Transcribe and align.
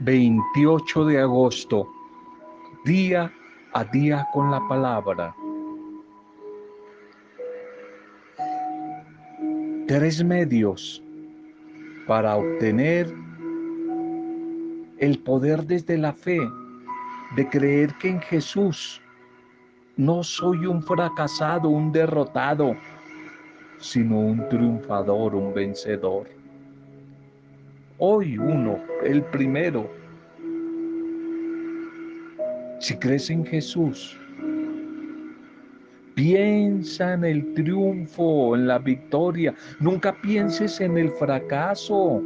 28 0.00 1.04
de 1.04 1.20
agosto, 1.20 1.88
día 2.84 3.32
a 3.74 3.84
día 3.84 4.26
con 4.32 4.50
la 4.50 4.66
palabra. 4.68 5.34
Tres 9.86 10.24
medios 10.24 11.02
para 12.06 12.36
obtener 12.36 13.12
el 14.98 15.18
poder 15.20 15.64
desde 15.66 15.98
la 15.98 16.12
fe 16.12 16.40
de 17.36 17.48
creer 17.48 17.94
que 17.98 18.08
en 18.08 18.20
Jesús 18.20 19.00
no 19.96 20.22
soy 20.22 20.64
un 20.64 20.82
fracasado, 20.82 21.68
un 21.68 21.92
derrotado, 21.92 22.76
sino 23.78 24.20
un 24.20 24.48
triunfador, 24.48 25.34
un 25.34 25.52
vencedor. 25.52 26.37
Hoy 28.00 28.38
uno, 28.38 28.78
el 29.02 29.24
primero, 29.24 29.90
si 32.78 32.96
crees 32.96 33.28
en 33.28 33.44
Jesús, 33.44 34.16
piensa 36.14 37.14
en 37.14 37.24
el 37.24 37.54
triunfo, 37.54 38.54
en 38.54 38.68
la 38.68 38.78
victoria. 38.78 39.52
Nunca 39.80 40.12
pienses 40.22 40.80
en 40.80 40.96
el 40.96 41.10
fracaso. 41.10 42.22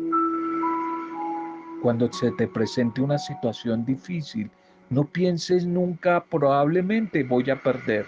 Cuando 1.80 2.12
se 2.12 2.30
te 2.32 2.46
presente 2.48 3.00
una 3.00 3.16
situación 3.16 3.86
difícil, 3.86 4.50
no 4.90 5.04
pienses 5.04 5.64
nunca 5.64 6.22
probablemente 6.22 7.22
voy 7.22 7.48
a 7.48 7.56
perder. 7.56 8.04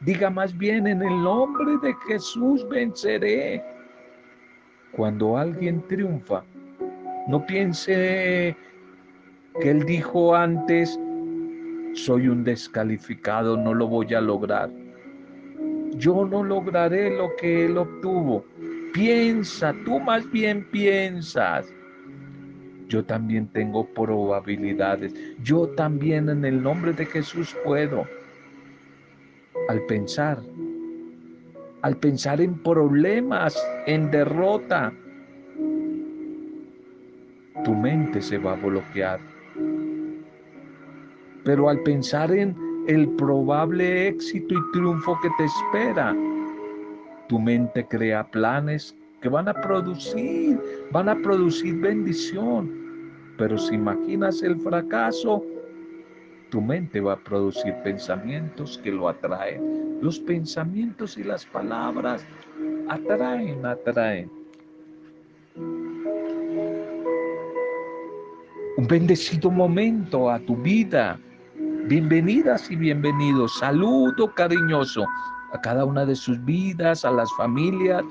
Diga 0.00 0.30
más 0.30 0.58
bien 0.58 0.88
en 0.88 1.00
el 1.00 1.22
nombre 1.22 1.78
de 1.80 1.94
Jesús 2.08 2.68
venceré. 2.68 3.62
Cuando 4.90 5.36
alguien 5.36 5.80
triunfa, 5.86 6.42
no 7.26 7.44
piense 7.46 8.56
que 9.60 9.70
él 9.70 9.84
dijo 9.84 10.34
antes, 10.34 10.98
soy 11.94 12.28
un 12.28 12.44
descalificado, 12.44 13.56
no 13.56 13.72
lo 13.72 13.86
voy 13.86 14.12
a 14.14 14.20
lograr. 14.20 14.70
Yo 15.96 16.24
no 16.24 16.42
lograré 16.42 17.16
lo 17.16 17.34
que 17.36 17.66
él 17.66 17.78
obtuvo. 17.78 18.44
Piensa, 18.92 19.74
tú 19.84 20.00
más 20.00 20.30
bien 20.30 20.68
piensas. 20.70 21.72
Yo 22.88 23.04
también 23.04 23.46
tengo 23.48 23.86
probabilidades. 23.94 25.14
Yo 25.42 25.68
también 25.68 26.28
en 26.28 26.44
el 26.44 26.62
nombre 26.62 26.92
de 26.92 27.06
Jesús 27.06 27.56
puedo. 27.64 28.06
Al 29.68 29.80
pensar, 29.86 30.38
al 31.82 31.96
pensar 31.96 32.40
en 32.40 32.62
problemas, 32.62 33.56
en 33.86 34.10
derrota, 34.10 34.92
tu 37.64 37.74
mente 37.74 38.20
se 38.20 38.38
va 38.38 38.52
a 38.52 38.56
bloquear. 38.56 39.20
Pero 41.44 41.68
al 41.68 41.82
pensar 41.82 42.32
en 42.32 42.56
el 42.86 43.08
probable 43.16 44.08
éxito 44.08 44.54
y 44.54 44.72
triunfo 44.72 45.18
que 45.22 45.28
te 45.38 45.44
espera, 45.44 46.14
tu 47.28 47.38
mente 47.38 47.86
crea 47.86 48.24
planes 48.30 48.94
que 49.20 49.28
van 49.28 49.48
a 49.48 49.54
producir, 49.54 50.60
van 50.92 51.08
a 51.08 51.16
producir 51.16 51.80
bendición. 51.80 52.70
Pero 53.38 53.58
si 53.58 53.74
imaginas 53.74 54.42
el 54.42 54.60
fracaso, 54.60 55.42
tu 56.50 56.60
mente 56.60 57.00
va 57.00 57.14
a 57.14 57.24
producir 57.24 57.74
pensamientos 57.82 58.78
que 58.84 58.92
lo 58.92 59.08
atraen. 59.08 59.98
Los 60.00 60.20
pensamientos 60.20 61.16
y 61.16 61.24
las 61.24 61.44
palabras 61.46 62.24
atraen, 62.88 63.64
atraen. 63.64 64.43
Un 68.76 68.88
bendecido 68.88 69.52
momento 69.52 70.28
a 70.28 70.40
tu 70.40 70.56
vida. 70.56 71.16
Bienvenidas 71.86 72.68
y 72.72 72.74
bienvenidos. 72.74 73.56
Saludo 73.60 74.34
cariñoso 74.34 75.06
a 75.52 75.60
cada 75.60 75.84
una 75.84 76.04
de 76.04 76.16
sus 76.16 76.44
vidas, 76.44 77.04
a 77.04 77.12
las 77.12 77.32
familias, 77.36 78.02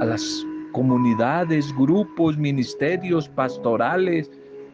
a 0.00 0.06
las 0.06 0.46
comunidades, 0.72 1.76
grupos, 1.76 2.38
ministerios 2.38 3.28
pastorales, 3.28 4.30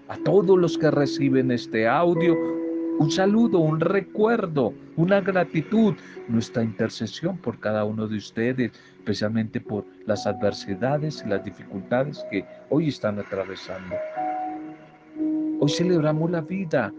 a 0.07 0.17
todos 0.19 0.57
los 0.57 0.79
que 0.79 0.93
reciben 0.93 1.51
este 1.51 1.89
audio. 1.89 2.37
Un 3.01 3.11
saludo, 3.11 3.59
un 3.59 3.81
recuerdo, 3.81 4.73
una 4.95 5.21
gratitud, 5.21 5.95
nuestra 6.29 6.63
intercesión 6.63 7.39
por 7.39 7.59
cada 7.59 7.85
uno 7.85 8.07
de 8.07 8.19
ustedes, 8.19 8.71
especialmente 8.99 9.61
por 9.61 9.85
las 10.07 10.29
adversidades 10.29 11.25
y 11.27 11.29
las 11.29 11.45
dificultades 11.45 12.25
que 12.31 12.45
hoy 12.71 12.87
están 12.87 13.19
atravesando. 13.19 13.97
Hoy 15.65 15.71
celebramos 15.71 16.31
la 16.31 16.43
vida 16.43 16.93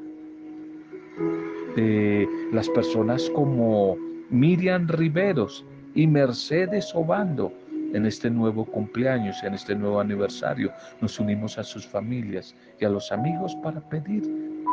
de 1.76 2.28
las 2.52 2.68
personas 2.70 3.30
como 3.36 3.96
Miriam 4.32 4.88
Riveros 4.88 5.64
y 5.94 6.08
Mercedes 6.08 6.92
Obando 6.96 7.54
en 7.94 8.08
este 8.08 8.28
nuevo 8.28 8.66
cumpleaños, 8.66 9.38
en 9.44 9.54
este 9.54 9.76
nuevo 9.76 10.00
aniversario. 10.00 10.72
Nos 11.00 11.20
unimos 11.20 11.60
a 11.60 11.64
sus 11.64 11.86
familias 11.86 12.56
y 12.80 12.86
a 12.86 12.90
los 12.90 13.12
amigos 13.12 13.56
para 13.62 13.80
pedir 13.88 14.24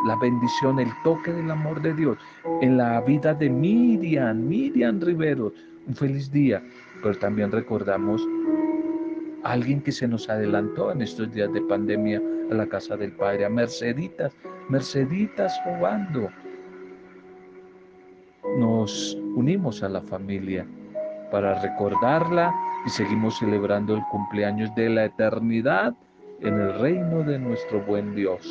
la 0.07 0.17
bendición, 0.17 0.81
el 0.81 0.89
toque 1.05 1.31
del 1.31 1.51
amor 1.51 1.83
de 1.83 1.93
Dios 1.93 2.17
en 2.63 2.79
la 2.79 2.99
vida 3.03 3.35
de 3.35 3.51
Miriam, 3.51 4.39
Miriam 4.39 5.03
Riveros. 5.03 5.53
Un 5.87 5.95
feliz 5.95 6.33
día, 6.33 6.63
pero 7.03 7.15
también 7.19 7.53
recordamos 7.53 8.27
alguien 9.45 9.81
que 9.81 9.93
se 9.93 10.07
nos 10.07 10.29
adelantó 10.29 10.93
en 10.93 11.03
estos 11.03 11.33
días 11.33 11.53
de 11.53 11.61
pandemia 11.63 12.21
a 12.51 12.55
la 12.55 12.67
casa 12.67 12.97
del 12.97 13.13
Padre, 13.13 13.45
a 13.45 13.49
Merceditas, 13.49 14.33
Merceditas 14.69 15.55
jugando. 15.65 16.29
Nos 18.59 19.17
unimos 19.35 19.83
a 19.83 19.89
la 19.89 20.01
familia 20.01 20.67
para 21.31 21.61
recordarla 21.63 22.55
y 22.87 22.91
seguimos 22.91 23.39
celebrando 23.39 23.95
el 23.95 24.03
cumpleaños 24.11 24.75
de 24.75 24.91
la 24.91 25.07
eternidad 25.07 25.95
en 26.41 26.61
el 26.61 26.79
reino 26.81 27.23
de 27.23 27.39
nuestro 27.39 27.81
buen 27.83 28.15
Dios. 28.15 28.47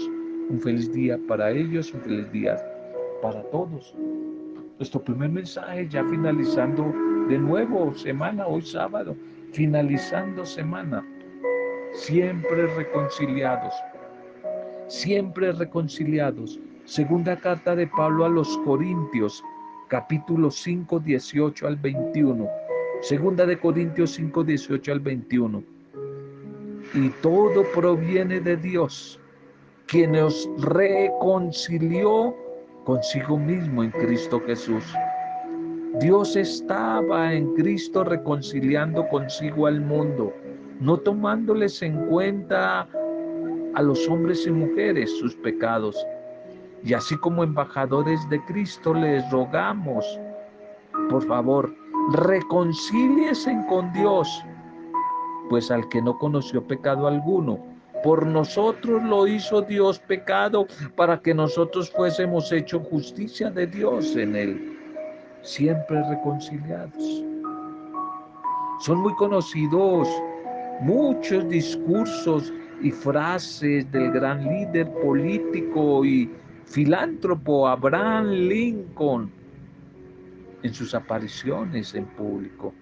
Un 0.50 0.60
feliz 0.60 0.92
día 0.92 1.20
para 1.28 1.52
ellos, 1.52 1.94
un 1.94 2.02
feliz 2.02 2.32
día 2.32 2.58
para 3.22 3.42
todos. 3.44 3.96
Nuestro 4.78 5.04
primer 5.04 5.30
mensaje 5.30 5.88
ya 5.88 6.04
finalizando 6.06 6.92
de 7.28 7.38
nuevo 7.38 7.94
semana, 7.94 8.48
hoy 8.48 8.64
sábado, 8.64 9.16
finalizando 9.52 10.46
semana, 10.46 11.06
siempre 11.94 12.68
reconciliados 12.76 13.74
siempre 14.92 15.52
reconciliados. 15.54 16.60
Segunda 16.86 17.38
carta 17.38 17.76
de 17.76 17.88
Pablo 17.88 18.26
a 18.26 18.30
los 18.30 18.58
Corintios, 18.60 19.42
capítulo 19.88 20.52
5, 20.52 21.00
18 21.00 21.68
al 21.68 21.78
21. 21.78 22.50
Segunda 23.02 23.46
de 23.46 23.58
Corintios 23.58 24.12
5, 24.12 24.44
18 24.44 24.92
al 24.92 25.00
21. 25.00 25.64
Y 26.94 27.10
todo 27.22 27.64
proviene 27.74 28.42
de 28.42 28.58
Dios, 28.58 29.20
quien 29.88 30.12
nos 30.12 30.50
reconcilió 30.60 32.36
consigo 32.84 33.38
mismo 33.38 33.84
en 33.84 33.92
Cristo 33.92 34.42
Jesús. 34.46 34.84
Dios 36.00 36.38
estaba 36.38 37.34
en 37.34 37.54
Cristo 37.54 38.04
reconciliando 38.06 39.08
consigo 39.10 39.68
al 39.68 39.82
mundo, 39.82 40.34
no 40.80 40.98
tomándoles 40.98 41.82
en 41.82 42.06
cuenta 42.08 42.88
a 43.74 43.82
los 43.82 44.08
hombres 44.08 44.48
y 44.48 44.52
mujeres 44.52 45.12
sus 45.20 45.36
pecados. 45.36 45.96
Y 46.84 46.94
así 46.94 47.18
como 47.18 47.44
embajadores 47.44 48.28
de 48.30 48.44
Cristo 48.46 48.94
les 48.94 49.30
rogamos, 49.32 50.06
por 51.10 51.28
favor, 51.28 51.76
reconcíliese 52.14 53.56
con 53.68 53.92
Dios, 53.92 54.44
pues 55.50 55.70
al 55.70 55.88
que 55.90 56.02
no 56.02 56.18
conoció 56.18 56.66
pecado 56.66 57.06
alguno, 57.06 57.60
por 58.02 58.26
nosotros 58.26 59.04
lo 59.04 59.28
hizo 59.28 59.62
Dios 59.62 60.00
pecado 60.00 60.66
para 60.96 61.22
que 61.22 61.34
nosotros 61.34 61.92
fuésemos 61.92 62.52
hecho 62.52 62.80
justicia 62.80 63.52
de 63.52 63.68
Dios 63.68 64.16
en 64.16 64.36
él, 64.36 64.81
siempre 65.44 66.02
reconciliados. 66.10 67.24
Son 68.80 69.00
muy 69.00 69.14
conocidos 69.16 70.08
muchos 70.82 71.48
discursos 71.50 72.52
y 72.82 72.92
frases 72.92 73.90
del 73.92 74.12
gran 74.12 74.44
líder 74.44 74.92
político 75.02 76.04
y 76.04 76.32
filántropo 76.66 77.68
Abraham 77.68 78.30
Lincoln 78.30 79.32
en 80.64 80.74
sus 80.74 80.96
apariciones 80.96 81.94
en 81.94 82.06
público. 82.06 82.74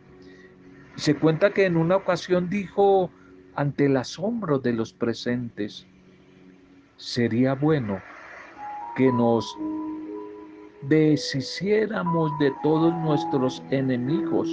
Se 0.96 1.16
cuenta 1.16 1.52
que 1.52 1.66
en 1.66 1.78
una 1.78 1.98
ocasión 1.98 2.50
dijo 2.50 3.10
ante 3.56 3.86
el 3.86 3.98
asombro 3.98 4.60
de 4.60 4.74
los 4.74 4.94
presentes, 4.94 5.86
sería 6.98 7.56
bueno 7.56 8.02
que 8.96 9.12
nos 9.12 9.58
deshiciéramos 10.84 12.32
de 12.40 12.52
todos 12.64 12.94
nuestros 12.96 13.62
enemigos. 13.70 14.48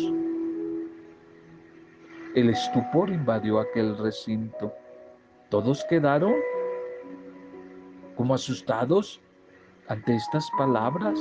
El 2.35 2.51
estupor 2.51 3.09
invadió 3.11 3.61
aquel 3.61 3.97
recinto 3.97 4.73
Todos 5.49 5.85
quedaron 5.89 6.35
como 8.17 8.35
asustados 8.35 9.21
ante 9.89 10.17
estas 10.17 10.49
palabras. 10.59 11.21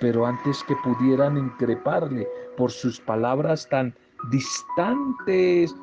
Pero 0.00 0.26
antes 0.26 0.62
que 0.64 0.76
pudieran 0.76 1.38
increparle 1.38 2.28
por 2.56 2.70
sus 2.70 3.00
palabras 3.00 3.68
tan 3.68 3.94
distantes 4.30 5.74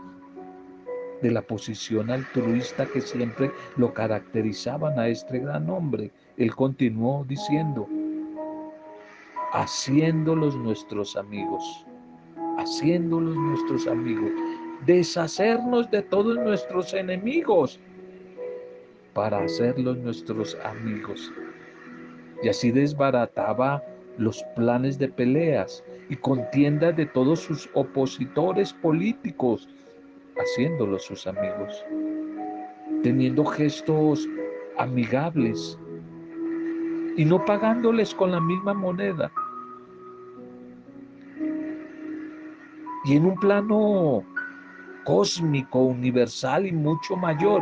de 1.21 1.31
la 1.31 1.41
posición 1.41 2.11
altruista 2.11 2.85
que 2.85 3.01
siempre 3.01 3.51
lo 3.77 3.93
caracterizaban 3.93 4.99
a 4.99 5.07
este 5.07 5.39
gran 5.39 5.69
hombre, 5.69 6.11
él 6.39 6.55
continuó 6.55 7.25
diciendo, 7.27 7.85
haciéndolos 9.51 10.55
nuestros 10.55 11.17
amigos, 11.17 11.85
haciéndolos 12.57 13.35
nuestros 13.35 13.87
amigos, 13.87 14.31
deshacernos 14.85 15.91
de 15.91 16.01
todos 16.01 16.37
nuestros 16.37 16.93
enemigos 16.93 17.77
para 19.13 19.39
hacerlos 19.39 19.97
nuestros 19.97 20.57
amigos. 20.63 21.29
Y 22.41 22.47
así 22.47 22.71
desbarataba 22.71 23.83
los 24.17 24.41
planes 24.55 24.97
de 24.97 25.09
peleas 25.09 25.83
y 26.07 26.15
contiendas 26.15 26.95
de 26.95 27.05
todos 27.05 27.41
sus 27.41 27.69
opositores 27.73 28.71
políticos, 28.71 29.67
haciéndolos 30.37 31.03
sus 31.03 31.27
amigos, 31.27 31.83
teniendo 33.03 33.43
gestos 33.43 34.25
amigables 34.77 35.77
y 37.19 37.25
no 37.25 37.43
pagándoles 37.43 38.15
con 38.15 38.31
la 38.31 38.39
misma 38.39 38.73
moneda. 38.73 39.29
Y 43.03 43.17
en 43.17 43.25
un 43.25 43.35
plano 43.35 44.23
cósmico, 45.03 45.79
universal 45.79 46.65
y 46.65 46.71
mucho 46.71 47.17
mayor, 47.17 47.61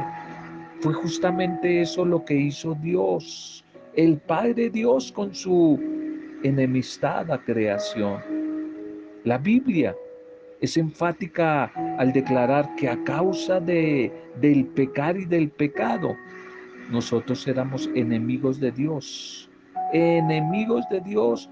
fue 0.82 0.94
justamente 0.94 1.82
eso 1.82 2.06
lo 2.06 2.24
que 2.24 2.36
hizo 2.36 2.76
Dios, 2.76 3.66
el 3.96 4.20
Padre 4.20 4.70
Dios 4.70 5.12
con 5.12 5.34
su 5.34 5.80
enemistad 6.44 7.32
a 7.32 7.44
creación. 7.44 8.22
La 9.24 9.40
Biblia 9.40 9.96
es 10.62 10.78
enfática 10.78 11.72
al 11.98 12.14
declarar 12.14 12.76
que 12.76 12.90
a 12.90 13.04
causa 13.06 13.60
de, 13.60 14.14
del 14.40 14.68
pecar 14.68 15.18
y 15.18 15.26
del 15.26 15.50
pecado, 15.50 16.16
nosotros 16.92 17.48
éramos 17.48 17.90
enemigos 17.96 18.60
de 18.60 18.72
Dios, 18.72 19.47
enemigos 19.94 20.88
de 20.90 21.02
Dios 21.02 21.50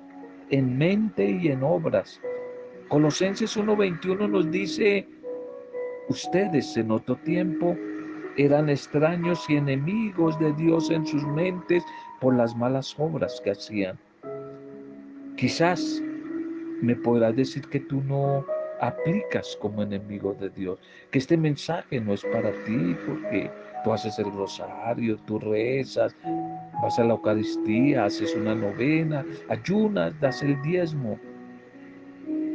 en 0.50 0.78
mente 0.78 1.30
y 1.30 1.48
en 1.48 1.64
obras. 1.64 2.20
Colosenses 2.90 3.58
1.21 3.58 4.30
nos 4.30 4.52
dice, 4.52 5.08
ustedes 6.10 6.78
en 6.78 6.92
otro 6.92 7.16
tiempo 7.18 7.76
eran 8.38 8.70
extraños 8.70 9.44
y 9.50 9.56
enemigos 9.56 10.38
de 10.40 10.54
Dios 10.54 10.90
en 10.92 11.06
sus 11.06 11.24
mentes 11.24 11.84
por 12.20 12.36
las 12.36 12.56
malas 12.56 12.96
obras 13.00 13.42
que 13.44 13.52
hacían. 13.52 13.98
Quizás 15.38 16.02
me 16.82 16.96
podrás 16.96 17.36
decir 17.36 17.68
que 17.70 17.80
tú 17.80 18.02
no 18.02 18.46
aplicas 18.82 19.58
como 19.62 19.82
enemigo 19.82 20.36
de 20.40 20.50
Dios, 20.50 20.80
que 21.12 21.20
este 21.20 21.38
mensaje 21.38 22.00
no 22.00 22.14
es 22.14 22.24
para 22.26 22.52
ti 22.66 22.96
porque 23.06 23.50
tú 23.84 23.94
haces 23.94 24.20
el 24.20 24.32
rosario, 24.32 25.18
tú 25.26 25.40
rezas, 25.40 26.16
vas 26.82 27.00
a 27.00 27.04
la 27.04 27.14
Eucaristía, 27.14 28.06
haces 28.06 28.36
una 28.36 28.56
novena, 28.56 29.26
ayunas, 29.50 30.20
das 30.20 30.42
el 30.44 30.62
diezmo. 30.62 31.20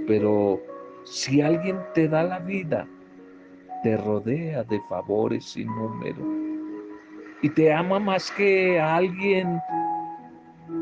Pero 0.06 0.60
si 1.04 1.40
alguien 1.40 1.78
te 1.94 2.08
da 2.08 2.22
la 2.22 2.38
vida, 2.40 2.86
te 3.82 3.96
rodea 3.96 4.64
de 4.64 4.80
favores 4.88 5.44
sin 5.44 5.66
número. 5.68 6.24
Y 7.42 7.48
te 7.48 7.72
ama 7.72 7.98
más 7.98 8.30
que 8.32 8.78
a 8.78 8.96
alguien 8.96 9.60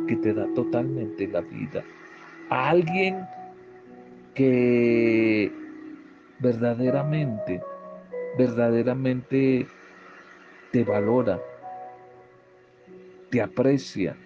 que 0.08 0.16
te 0.16 0.34
da 0.34 0.46
totalmente 0.54 1.28
la 1.28 1.40
vida, 1.40 1.84
a 2.50 2.70
alguien 2.70 3.24
que 4.34 5.52
verdaderamente, 6.40 7.60
verdaderamente 8.36 9.66
te 10.72 10.84
valora, 10.84 11.40
te 13.30 13.42
aprecia. 13.42 14.16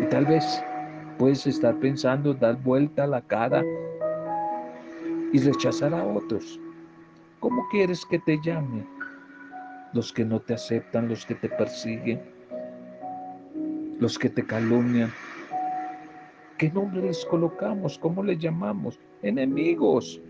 Y 0.00 0.04
tal 0.06 0.26
vez 0.26 0.62
puedes 1.18 1.46
estar 1.46 1.78
pensando 1.78 2.34
dar 2.34 2.56
vuelta 2.62 3.04
a 3.04 3.06
la 3.06 3.20
cara 3.20 3.62
y 5.32 5.38
rechazar 5.38 5.94
a 5.94 6.04
otros. 6.04 6.58
¿Cómo 7.40 7.66
quieres 7.70 8.04
que 8.06 8.18
te 8.20 8.38
llame? 8.42 8.86
Los 9.92 10.12
que 10.12 10.24
no 10.24 10.40
te 10.40 10.54
aceptan, 10.54 11.08
los 11.08 11.26
que 11.26 11.34
te 11.34 11.48
persiguen, 11.48 12.20
los 13.98 14.18
que 14.18 14.28
te 14.30 14.44
calumnian. 14.44 15.10
¿Qué 16.58 16.70
nombre 16.70 17.02
les 17.02 17.24
colocamos? 17.26 17.98
¿Cómo 17.98 18.22
les 18.22 18.38
llamamos? 18.38 18.98
Enemigos. 19.22 20.20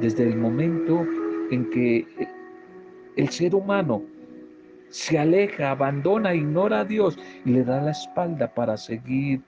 Desde 0.00 0.24
el 0.24 0.36
momento 0.36 1.06
en 1.50 1.68
que 1.70 2.06
el 3.16 3.28
ser 3.28 3.54
humano 3.54 4.02
se 4.90 5.18
aleja, 5.18 5.70
abandona, 5.70 6.34
ignora 6.34 6.80
a 6.80 6.84
Dios 6.84 7.18
y 7.44 7.50
le 7.50 7.64
da 7.64 7.80
la 7.80 7.90
espalda 7.90 8.48
para 8.54 8.76
seguir 8.76 9.42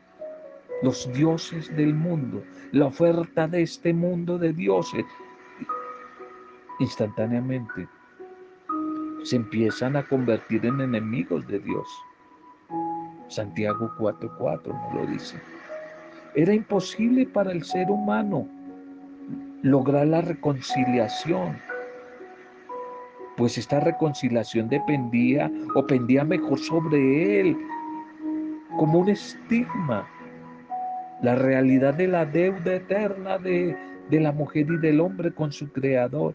los 0.83 1.11
dioses 1.13 1.75
del 1.77 1.95
mundo, 1.95 2.43
la 2.73 2.87
oferta 2.87 3.47
de 3.47 3.63
este 3.63 3.93
mundo 3.93 4.39
de 4.39 4.53
dioses, 4.53 5.05
instantáneamente 6.79 7.87
se 9.25 9.37
empiezan 9.37 9.97
a 9.97 10.03
convertir 10.03 10.65
en 10.65 10.81
enemigos 10.81 11.47
de 11.47 11.59
Dios. 11.61 11.87
Santiago 13.29 13.91
4:4 13.99 14.73
nos 14.73 14.95
lo 14.95 15.07
dice. 15.07 15.41
Era 16.35 16.55
imposible 16.55 17.27
para 17.27 17.53
el 17.53 17.63
ser 17.65 17.91
humano 17.91 18.49
lograr 19.63 20.07
la 20.07 20.23
reconciliación, 20.23 21.59
pues 23.37 23.59
esta 23.59 23.81
reconciliación 23.81 24.69
dependía 24.69 25.50
o 25.75 25.87
pendía 25.87 26.25
mejor 26.25 26.59
sobre 26.59 27.41
él 27.41 27.56
como 28.79 29.00
un 29.00 29.09
estigma. 29.09 30.09
La 31.23 31.35
realidad 31.35 31.94
de 31.94 32.09
la 32.09 32.25
deuda 32.25 32.75
eterna 32.75 33.38
de, 33.38 33.77
de 34.11 34.21
la 34.21 34.32
mujer 34.32 34.67
y 34.71 34.77
del 34.79 35.00
hombre 35.00 35.32
con 35.32 35.53
su 35.53 35.71
creador 35.71 36.35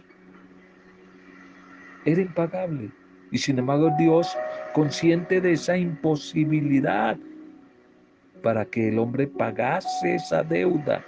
era 2.06 2.22
impagable. 2.22 2.92
Y 3.32 3.38
sin 3.38 3.60
embargo 3.60 3.92
Dios, 3.98 4.38
consciente 4.74 5.42
de 5.42 5.54
esa 5.54 5.78
imposibilidad 5.78 7.18
para 8.44 8.64
que 8.66 8.90
el 8.90 9.00
hombre 9.00 9.28
pagase 9.28 10.16
esa 10.16 10.44
deuda, 10.44 11.04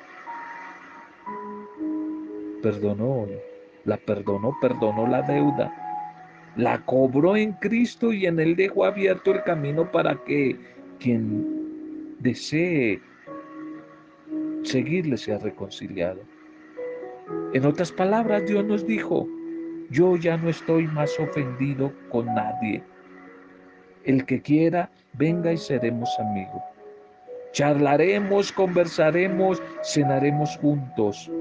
perdonó, 2.63 3.27
la 3.87 3.97
perdonó, 3.97 4.55
perdonó 4.61 5.07
la 5.07 5.21
deuda, 5.21 5.73
la 6.57 6.79
cobró 6.85 7.37
en 7.37 7.53
Cristo 7.53 8.11
y 8.11 8.25
en 8.25 8.39
él 8.39 8.55
dejó 8.55 8.83
abierto 8.83 9.31
el 9.31 9.41
camino 9.43 9.89
para 9.89 10.15
que 10.25 10.59
quien 10.99 12.13
desee 12.19 13.01
seguirle 14.63 15.15
sea 15.15 15.37
reconciliado. 15.37 16.19
En 17.53 17.65
otras 17.65 17.91
palabras, 17.91 18.45
Dios 18.45 18.65
nos 18.65 18.85
dijo, 18.85 19.25
yo 19.89 20.17
ya 20.17 20.35
no 20.35 20.49
estoy 20.49 20.85
más 20.87 21.17
ofendido 21.17 21.93
con 22.09 22.25
nadie. 22.25 22.83
El 24.03 24.25
que 24.25 24.41
quiera, 24.41 24.91
venga 25.13 25.53
y 25.53 25.57
seremos 25.57 26.09
amigos. 26.19 26.61
Charlaremos, 27.53 28.51
conversaremos, 28.51 29.61
cenaremos 29.81 30.57
juntos. 30.57 31.31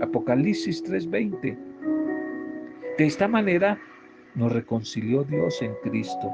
Apocalipsis 0.00 0.82
3:20. 0.84 1.71
De 2.98 3.06
esta 3.06 3.26
manera 3.28 3.78
nos 4.34 4.52
reconcilió 4.52 5.24
Dios 5.24 5.62
en 5.62 5.74
Cristo, 5.82 6.30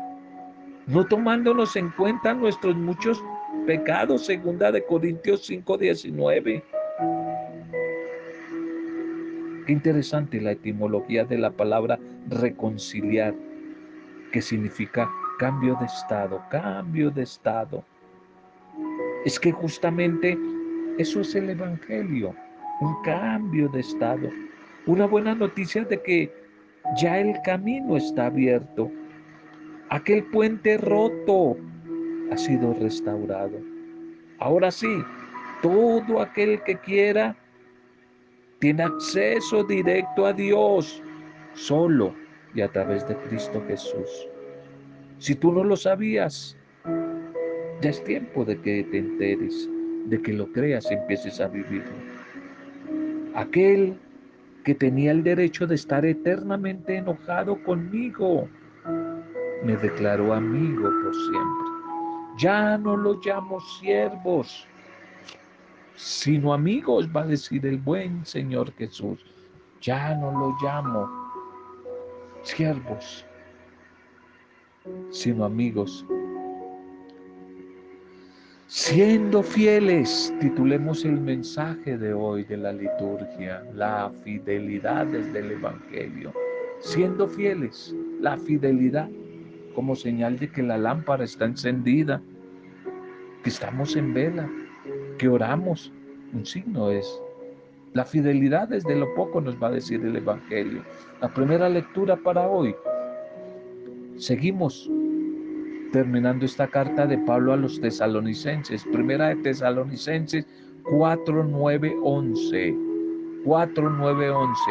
no 0.87 1.07
tomándonos 1.07 1.77
en 1.77 1.91
cuenta 1.91 2.35
nuestros 2.35 2.77
muchos 2.77 3.23
pecados, 3.67 4.27
segunda 4.27 4.73
de 4.73 4.85
Corintios 4.85 5.49
5:19 5.49 6.63
interesante 9.73 10.41
la 10.41 10.53
etimología 10.53 11.25
de 11.25 11.39
la 11.39 11.51
palabra 11.51 11.99
reconciliar, 12.29 13.35
que 14.33 14.43
significa 14.43 15.09
cambio 15.39 15.77
de 15.81 15.87
estado, 15.87 16.43
cambio 16.51 17.11
de 17.11 17.23
estado. 17.23 17.85
Es 19.25 19.39
que 19.39 19.53
justamente 19.53 20.39
eso 20.99 21.21
es 21.21 21.35
el 21.35 21.51
Evangelio, 21.51 22.35
un 22.81 23.03
cambio 23.03 23.69
de 23.69 23.81
estado. 23.81 24.31
Una 24.87 25.07
buena 25.07 25.35
noticia 25.35 25.85
de 25.85 26.03
que 26.03 26.33
ya 26.97 27.19
el 27.19 27.41
camino 27.43 27.97
está 27.97 28.27
abierto. 28.27 28.91
Aquel 29.91 30.25
puente 30.25 30.79
roto 30.79 31.57
ha 32.31 32.37
sido 32.37 32.75
restaurado. 32.75 33.59
Ahora 34.39 34.71
sí, 34.71 35.03
todo 35.63 36.21
aquel 36.21 36.63
que 36.63 36.77
quiera 36.79 37.37
tiene 38.61 38.83
acceso 38.85 39.65
directo 39.65 40.27
a 40.27 40.33
Dios 40.33 41.03
solo 41.55 42.15
y 42.55 42.61
a 42.61 42.69
través 42.69 43.07
de 43.09 43.17
Cristo 43.17 43.63
Jesús. 43.67 44.29
Si 45.19 45.35
tú 45.35 45.53
no 45.53 45.65
lo 45.65 45.77
sabías, 45.77 46.57
ya 47.81 47.91
es 47.91 48.03
tiempo 48.05 48.45
de 48.45 48.61
que 48.61 48.85
te 48.85 48.99
enteres, 48.99 49.69
de 50.07 50.21
que 50.23 50.33
lo 50.33 50.51
creas 50.53 50.91
y 50.91 50.95
empieces 50.95 51.41
a 51.41 51.49
vivirlo. 51.49 51.93
Aquel 53.35 53.97
que 54.69 54.75
tenía 54.75 55.13
el 55.13 55.25
derecho 55.25 55.67
de 55.67 55.77
estar 55.77 56.05
eternamente 56.05 56.99
enojado 56.99 57.57
conmigo, 57.65 58.47
me 59.65 59.75
declaró 59.79 60.35
amigo 60.35 60.83
por 60.83 61.15
siempre. 61.15 61.69
Ya 62.37 62.77
no 62.77 62.95
lo 62.95 63.19
llamo 63.25 63.61
siervos, 63.81 64.69
sino 65.95 66.53
amigos, 66.53 67.09
va 67.09 67.23
a 67.23 67.27
decir 67.27 67.65
el 67.65 67.79
buen 67.79 68.27
Señor 68.27 68.71
Jesús. 68.75 69.25
Ya 69.81 70.15
no 70.17 70.33
lo 70.33 70.55
llamo 70.63 71.09
siervos, 72.43 73.25
sino 75.09 75.47
amigos. 75.47 76.05
Siendo 78.71 79.43
fieles, 79.43 80.31
titulemos 80.41 81.03
el 81.07 81.19
mensaje 81.19 81.97
de 81.97 82.13
hoy 82.13 82.45
de 82.45 82.59
la 82.59 82.71
liturgia, 82.71 83.65
la 83.75 84.13
fidelidad 84.23 85.07
desde 85.07 85.39
el 85.39 85.53
Evangelio. 85.53 86.35
Siendo 86.81 87.27
fieles, 87.27 87.97
la 88.21 88.37
fidelidad 88.37 89.09
como 89.75 89.97
señal 89.97 90.39
de 90.39 90.51
que 90.51 90.63
la 90.63 90.77
lámpara 90.77 91.25
está 91.25 91.47
encendida, 91.47 92.21
que 93.43 93.49
estamos 93.49 93.97
en 93.97 94.13
vela, 94.13 94.47
que 95.17 95.29
oramos. 95.31 95.91
Un 96.35 96.45
signo 96.45 96.91
es 96.91 97.23
la 97.95 98.05
fidelidad 98.05 98.69
desde 98.69 98.97
lo 98.97 99.15
poco 99.15 99.41
nos 99.41 99.57
va 99.57 99.69
a 99.69 99.73
decir 99.73 100.05
el 100.05 100.15
Evangelio. 100.15 100.83
La 101.23 101.33
primera 101.33 101.71
lectura 101.71 102.17
para 102.17 102.47
hoy. 102.47 102.75
Seguimos 104.19 104.91
terminando 105.93 106.45
esta 106.45 106.67
carta 106.67 107.07
de 107.07 107.19
Pablo 107.19 107.53
a 107.53 107.57
los 107.57 107.81
tesalonicenses. 107.81 108.85
Primera 108.93 109.29
de 109.29 109.37
Tesalonicenses 109.37 110.47
4, 110.85 111.45
9, 111.45 111.97
11. 112.03 112.77
4, 113.45 113.91
9, 113.91 114.31
11. 114.31 114.63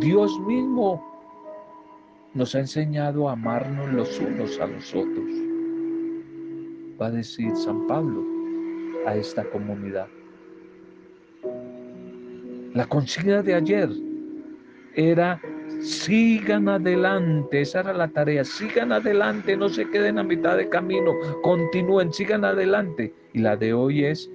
Dios 0.00 0.40
mismo 0.40 1.04
nos 2.34 2.54
ha 2.54 2.60
enseñado 2.60 3.28
a 3.28 3.32
amarnos 3.32 3.92
los 3.92 4.20
unos 4.20 4.60
a 4.60 4.66
los 4.66 4.94
otros. 4.94 5.30
Va 7.00 7.06
a 7.06 7.10
decir 7.10 7.54
San 7.56 7.86
Pablo 7.86 8.24
a 9.06 9.14
esta 9.14 9.44
comunidad. 9.44 10.08
La 12.74 12.86
consigna 12.86 13.42
de 13.42 13.54
ayer 13.54 13.88
era 14.94 15.40
sigan 15.86 16.68
adelante, 16.68 17.60
esa 17.60 17.80
era 17.80 17.92
la 17.92 18.08
tarea, 18.08 18.44
sigan 18.44 18.90
adelante, 18.92 19.56
no 19.56 19.68
se 19.68 19.88
queden 19.88 20.18
a 20.18 20.24
mitad 20.24 20.56
de 20.56 20.68
camino, 20.68 21.12
continúen, 21.42 22.12
sigan 22.12 22.44
adelante. 22.44 23.14
Y 23.32 23.40
la 23.40 23.56
de 23.56 23.72
hoy 23.72 24.04
es, 24.04 24.28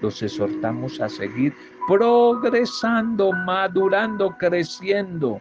los 0.00 0.20
exhortamos 0.22 1.00
a 1.00 1.08
seguir 1.08 1.54
progresando, 1.86 3.30
madurando, 3.46 4.34
creciendo. 4.38 5.40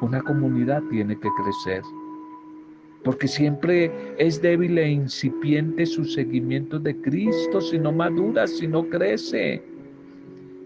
Una 0.00 0.22
comunidad 0.22 0.82
tiene 0.90 1.18
que 1.18 1.28
crecer, 1.42 1.82
porque 3.04 3.28
siempre 3.28 3.92
es 4.16 4.40
débil 4.40 4.78
e 4.78 4.88
incipiente 4.88 5.84
su 5.84 6.04
seguimiento 6.04 6.78
de 6.78 6.98
Cristo 7.02 7.60
si 7.60 7.78
no 7.78 7.92
madura, 7.92 8.46
si 8.46 8.66
no 8.66 8.88
crece. 8.88 9.62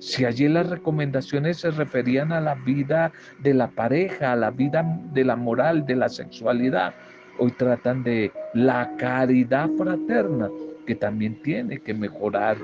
Si 0.03 0.25
allí 0.25 0.49
las 0.49 0.69
recomendaciones 0.69 1.59
se 1.59 1.71
referían 1.71 2.33
a 2.33 2.41
la 2.41 2.57
vida 2.57 3.13
de 3.39 3.55
la 3.55 3.71
pareja, 3.71 4.33
a 4.33 4.37
la 4.37 4.51
vida 4.51 4.85
de 5.13 5.25
la 5.25 5.37
moral, 5.37 5.87
de 5.87 5.95
la 5.95 6.09
sexualidad, 6.09 6.93
hoy 7.39 7.53
tratan 7.53 8.03
de 8.03 8.33
la 8.53 8.97
caridad 8.97 9.71
fraterna, 9.79 10.51
que 10.89 10.97
también 10.97 11.41
tiene 11.43 11.79
que 11.79 11.95
mejorar 11.95 12.57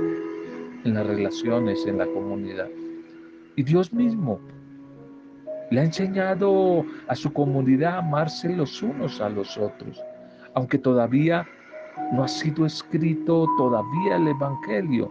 en 0.84 0.94
las 0.94 1.06
relaciones 1.06 1.86
en 1.86 1.98
la 1.98 2.06
comunidad. 2.06 2.66
Y 3.54 3.62
Dios 3.62 3.92
mismo 3.92 4.40
le 5.70 5.78
ha 5.78 5.84
enseñado 5.84 6.84
a 7.06 7.14
su 7.14 7.32
comunidad 7.32 7.94
a 7.94 7.98
amarse 7.98 8.48
los 8.48 8.82
unos 8.82 9.20
a 9.20 9.28
los 9.28 9.56
otros, 9.56 10.02
aunque 10.54 10.76
todavía 10.76 11.46
no 12.12 12.24
ha 12.24 12.28
sido 12.28 12.66
escrito 12.66 13.46
todavía 13.56 14.16
el 14.16 14.26
Evangelio 14.26 15.08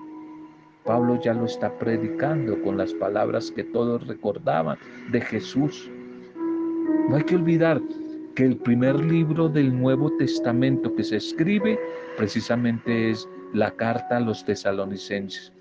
Pablo 0.88 1.20
ya 1.22 1.34
lo 1.34 1.46
está 1.46 1.72
predicando 1.78 2.60
con 2.64 2.78
las 2.78 2.94
palabras 2.94 3.52
que 3.52 3.66
todos 3.66 4.08
recordaban 4.08 4.78
de 5.12 5.20
Jesús. 5.20 5.92
No 7.10 7.18
hay 7.18 7.24
que 7.24 7.36
olvidar 7.36 7.82
que 8.36 8.46
el 8.46 8.56
primer 8.56 8.96
libro 8.96 9.50
del 9.50 9.78
Nuevo 9.78 10.10
Testamento 10.18 10.96
que 10.96 11.04
se 11.04 11.18
escribe 11.18 11.78
precisamente 12.16 13.12
es 13.12 13.28
la 13.54 13.70
carta 13.72 14.18
a 14.18 14.20
los 14.22 14.46
tesalonicenses. 14.46 15.52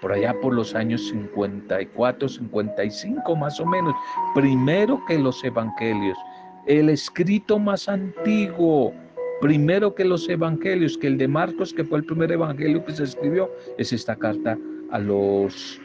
Por 0.00 0.12
allá 0.12 0.34
por 0.40 0.52
los 0.52 0.74
años 0.74 1.08
54, 1.08 2.28
55 2.28 3.36
más 3.36 3.60
o 3.60 3.66
menos, 3.66 3.94
primero 4.34 5.00
que 5.06 5.18
los 5.18 5.42
evangelios, 5.44 6.18
el 6.66 6.88
escrito 6.88 7.58
más 7.58 7.88
antiguo 7.88 8.92
primero 9.40 9.94
que 9.94 10.04
los 10.04 10.28
evangelios, 10.28 10.98
que 10.98 11.06
el 11.06 11.18
de 11.18 11.28
Marcos, 11.28 11.72
que 11.72 11.84
fue 11.84 11.98
el 11.98 12.04
primer 12.04 12.32
evangelio 12.32 12.84
que 12.84 12.92
se 12.92 13.04
escribió, 13.04 13.50
es 13.78 13.92
esta 13.92 14.16
carta 14.16 14.58
a 14.90 14.98
los, 14.98 15.80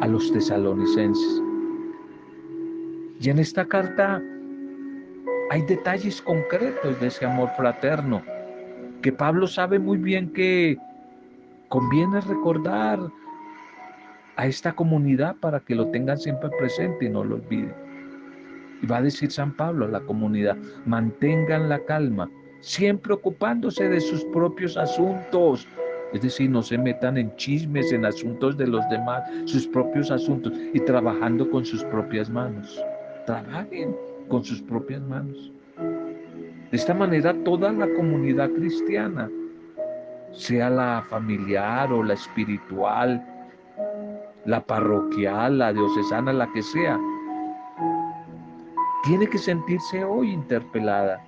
a 0.00 0.06
los 0.08 0.32
tesalonicenses. 0.32 1.42
Y 3.20 3.30
en 3.30 3.38
esta 3.38 3.64
carta 3.64 4.22
hay 5.50 5.62
detalles 5.62 6.20
concretos 6.22 7.00
de 7.00 7.06
ese 7.08 7.26
amor 7.26 7.50
fraterno, 7.56 8.22
que 9.02 9.12
Pablo 9.12 9.46
sabe 9.46 9.78
muy 9.78 9.98
bien 9.98 10.32
que 10.32 10.76
conviene 11.68 12.20
recordar 12.20 13.00
a 14.36 14.46
esta 14.46 14.72
comunidad 14.72 15.36
para 15.36 15.60
que 15.60 15.74
lo 15.74 15.88
tengan 15.90 16.18
siempre 16.18 16.50
presente 16.58 17.06
y 17.06 17.08
no 17.08 17.24
lo 17.24 17.36
olviden. 17.36 17.74
Y 18.82 18.86
va 18.86 18.98
a 18.98 19.02
decir 19.02 19.30
San 19.32 19.52
Pablo 19.52 19.86
a 19.86 19.88
la 19.88 20.00
comunidad, 20.00 20.56
mantengan 20.86 21.68
la 21.68 21.80
calma, 21.80 22.30
siempre 22.60 23.14
ocupándose 23.14 23.88
de 23.88 24.00
sus 24.00 24.24
propios 24.26 24.76
asuntos. 24.76 25.66
Es 26.12 26.22
decir, 26.22 26.50
no 26.50 26.62
se 26.62 26.78
metan 26.78 27.18
en 27.18 27.34
chismes, 27.36 27.92
en 27.92 28.04
asuntos 28.04 28.56
de 28.56 28.66
los 28.66 28.88
demás, 28.88 29.22
sus 29.44 29.66
propios 29.66 30.10
asuntos 30.10 30.52
y 30.72 30.80
trabajando 30.80 31.50
con 31.50 31.64
sus 31.64 31.84
propias 31.84 32.30
manos. 32.30 32.82
Trabajen 33.26 33.94
con 34.28 34.44
sus 34.44 34.62
propias 34.62 35.02
manos. 35.02 35.52
De 35.76 36.76
esta 36.76 36.94
manera 36.94 37.34
toda 37.44 37.72
la 37.72 37.88
comunidad 37.94 38.50
cristiana, 38.50 39.30
sea 40.32 40.70
la 40.70 41.04
familiar 41.08 41.92
o 41.92 42.02
la 42.02 42.14
espiritual, 42.14 43.24
la 44.44 44.60
parroquial, 44.64 45.58
la 45.58 45.72
diocesana, 45.72 46.32
la 46.32 46.50
que 46.52 46.62
sea, 46.62 46.98
tiene 49.04 49.26
que 49.26 49.38
sentirse 49.38 50.04
hoy 50.04 50.30
interpelada 50.30 51.22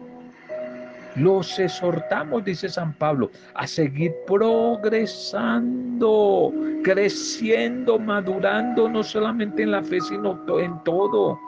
los 1.16 1.58
exhortamos, 1.58 2.44
dice 2.44 2.68
San 2.68 2.92
Pablo, 2.94 3.30
a 3.54 3.66
seguir 3.66 4.14
progresando, 4.26 6.52
creciendo, 6.84 7.98
madurando, 7.98 8.88
no 8.88 9.02
solamente 9.02 9.62
en 9.62 9.72
la 9.72 9.82
fe, 9.82 10.00
sino 10.00 10.38
en 10.58 10.82
todo. 10.84 11.38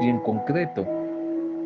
Y 0.00 0.08
en 0.08 0.18
concreto, 0.20 0.86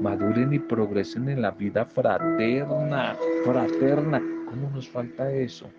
maduren 0.00 0.52
y 0.52 0.58
progresen 0.58 1.28
en 1.28 1.42
la 1.42 1.50
vida 1.50 1.84
fraterna, 1.84 3.16
fraterna. 3.44 4.22
¿Cómo 4.48 4.70
nos 4.74 4.88
falta 4.88 5.30
eso? 5.30 5.70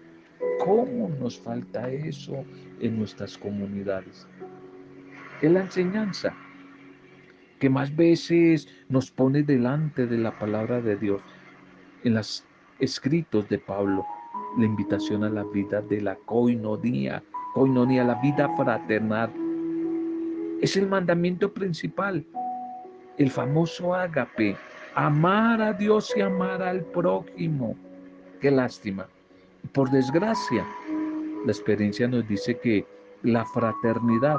¿Cómo 0.63 1.09
nos 1.19 1.39
falta 1.39 1.89
eso 1.89 2.45
en 2.79 2.99
nuestras 2.99 3.37
comunidades? 3.37 4.27
En 5.41 5.55
la 5.55 5.61
enseñanza 5.61 6.33
que 7.61 7.69
más 7.69 7.95
veces 7.95 8.67
nos 8.89 9.11
pone 9.11 9.43
delante 9.43 10.07
de 10.07 10.17
la 10.17 10.37
palabra 10.39 10.81
de 10.81 10.97
Dios. 10.97 11.21
En 12.03 12.15
los 12.15 12.43
escritos 12.79 13.47
de 13.49 13.59
Pablo, 13.59 14.03
la 14.57 14.65
invitación 14.65 15.23
a 15.23 15.29
la 15.29 15.43
vida 15.43 15.79
de 15.83 16.01
la 16.01 16.15
coinonía, 16.25 17.23
coinonía, 17.53 18.03
la 18.03 18.15
vida 18.15 18.49
fraternal. 18.57 19.31
Es 20.59 20.75
el 20.75 20.87
mandamiento 20.87 21.53
principal, 21.53 22.25
el 23.19 23.29
famoso 23.29 23.93
ágape, 23.93 24.57
amar 24.95 25.61
a 25.61 25.73
Dios 25.73 26.11
y 26.17 26.21
amar 26.21 26.63
al 26.63 26.81
prójimo. 26.85 27.75
Qué 28.41 28.49
lástima. 28.49 29.05
Por 29.71 29.91
desgracia, 29.91 30.65
la 31.45 31.51
experiencia 31.51 32.07
nos 32.07 32.27
dice 32.27 32.57
que 32.57 32.87
la 33.21 33.45
fraternidad 33.45 34.37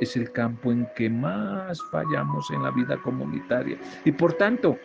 es 0.00 0.16
el 0.16 0.30
campo 0.32 0.72
en 0.72 0.86
que 0.94 1.08
más 1.08 1.80
fallamos 1.90 2.50
en 2.50 2.62
la 2.62 2.70
vida 2.70 2.96
comunitaria 3.02 3.78
y 4.04 4.12
por 4.12 4.34
tanto 4.34 4.76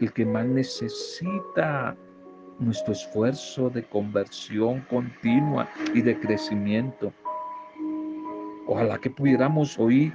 el 0.00 0.12
que 0.12 0.26
más 0.26 0.46
necesita 0.46 1.96
nuestro 2.58 2.92
esfuerzo 2.92 3.70
de 3.70 3.82
conversión 3.84 4.80
continua 4.82 5.68
y 5.94 6.02
de 6.02 6.18
crecimiento. 6.18 7.12
Ojalá 8.66 8.98
que 8.98 9.10
pudiéramos 9.10 9.78
hoy 9.78 10.12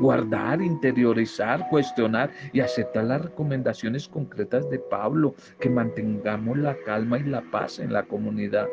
guardar, 0.00 0.60
interiorizar, 0.60 1.68
cuestionar 1.70 2.30
y 2.52 2.60
aceptar 2.60 3.04
las 3.04 3.22
recomendaciones 3.22 4.08
concretas 4.08 4.68
de 4.70 4.78
Pablo, 4.78 5.34
que 5.60 5.70
mantengamos 5.70 6.58
la 6.58 6.76
calma 6.84 7.18
y 7.18 7.24
la 7.24 7.42
paz 7.50 7.78
en 7.78 7.92
la 7.92 8.02
comunidad, 8.02 8.66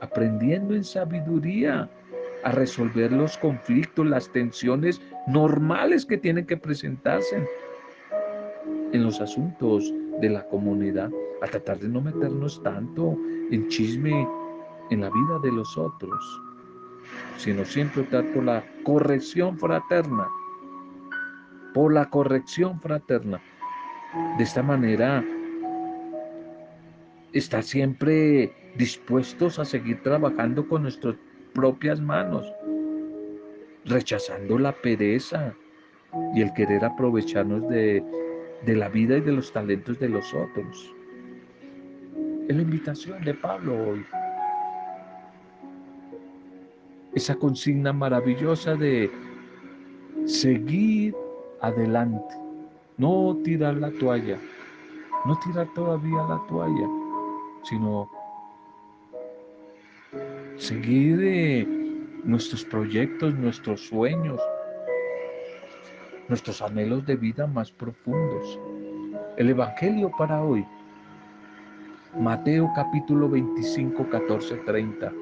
aprendiendo 0.00 0.74
en 0.74 0.84
sabiduría 0.84 1.90
a 2.48 2.52
resolver 2.52 3.12
los 3.12 3.36
conflictos, 3.36 4.06
las 4.06 4.32
tensiones 4.32 5.02
normales 5.26 6.06
que 6.06 6.16
tienen 6.16 6.46
que 6.46 6.56
presentarse 6.56 7.46
en 8.92 9.02
los 9.02 9.20
asuntos 9.20 9.92
de 10.22 10.30
la 10.30 10.48
comunidad, 10.48 11.10
a 11.42 11.46
tratar 11.46 11.78
de 11.78 11.88
no 11.88 12.00
meternos 12.00 12.62
tanto 12.62 13.18
en 13.50 13.68
chisme 13.68 14.26
en 14.90 15.02
la 15.02 15.10
vida 15.10 15.38
de 15.42 15.52
los 15.52 15.76
otros, 15.76 16.42
sino 17.36 17.66
siempre 17.66 18.00
optar 18.00 18.24
por 18.32 18.44
la 18.44 18.64
corrección 18.82 19.58
fraterna, 19.58 20.26
por 21.74 21.92
la 21.92 22.08
corrección 22.08 22.80
fraterna. 22.80 23.42
De 24.38 24.44
esta 24.44 24.62
manera, 24.62 25.22
estar 27.34 27.62
siempre 27.62 28.72
dispuestos 28.78 29.58
a 29.58 29.66
seguir 29.66 30.02
trabajando 30.02 30.66
con 30.66 30.82
nuestras 30.84 31.16
propias 31.58 32.00
manos, 32.00 32.46
rechazando 33.84 34.58
la 34.58 34.72
pereza 34.72 35.52
y 36.36 36.42
el 36.42 36.52
querer 36.54 36.84
aprovecharnos 36.84 37.68
de 37.68 38.00
de 38.64 38.76
la 38.76 38.88
vida 38.88 39.16
y 39.16 39.20
de 39.20 39.32
los 39.32 39.52
talentos 39.52 39.98
de 39.98 40.08
los 40.08 40.34
otros. 40.34 40.94
Es 42.48 42.56
la 42.56 42.62
invitación 42.62 43.22
de 43.24 43.34
Pablo 43.34 43.90
hoy. 43.90 44.04
Esa 47.14 47.34
consigna 47.34 47.92
maravillosa 47.92 48.74
de 48.74 49.10
seguir 50.26 51.14
adelante, 51.60 52.34
no 52.96 53.36
tirar 53.44 53.74
la 53.76 53.90
toalla, 53.92 54.38
no 55.24 55.38
tirar 55.40 55.68
todavía 55.74 56.22
la 56.28 56.40
toalla, 56.48 56.88
sino 57.64 58.10
seguir 60.58 61.20
eh, 61.22 61.66
nuestros 62.24 62.64
proyectos, 62.64 63.34
nuestros 63.34 63.80
sueños, 63.86 64.40
nuestros 66.28 66.60
anhelos 66.60 67.06
de 67.06 67.16
vida 67.16 67.46
más 67.46 67.70
profundos. 67.70 68.58
El 69.36 69.50
Evangelio 69.50 70.10
para 70.18 70.42
hoy, 70.42 70.66
Mateo 72.18 72.70
capítulo 72.74 73.28
25, 73.28 74.08
14, 74.10 74.56
30. 74.56 75.12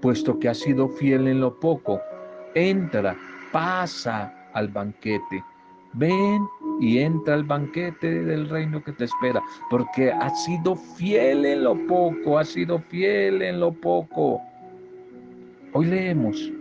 Puesto 0.00 0.38
que 0.38 0.48
has 0.48 0.58
sido 0.58 0.88
fiel 0.88 1.28
en 1.28 1.40
lo 1.40 1.58
poco, 1.60 2.00
entra, 2.54 3.16
pasa 3.52 4.32
al 4.54 4.68
banquete. 4.68 5.44
Ven 5.92 6.46
y 6.80 6.98
entra 6.98 7.34
al 7.34 7.44
banquete 7.44 8.22
del 8.22 8.48
reino 8.48 8.82
que 8.82 8.92
te 8.92 9.04
espera, 9.04 9.42
porque 9.70 10.12
has 10.12 10.44
sido 10.44 10.76
fiel 10.76 11.44
en 11.44 11.64
lo 11.64 11.74
poco, 11.86 12.38
has 12.38 12.48
sido 12.48 12.78
fiel 12.78 13.42
en 13.42 13.60
lo 13.60 13.72
poco. 13.72 14.40
Hoy 15.72 15.86
leemos 15.86 16.52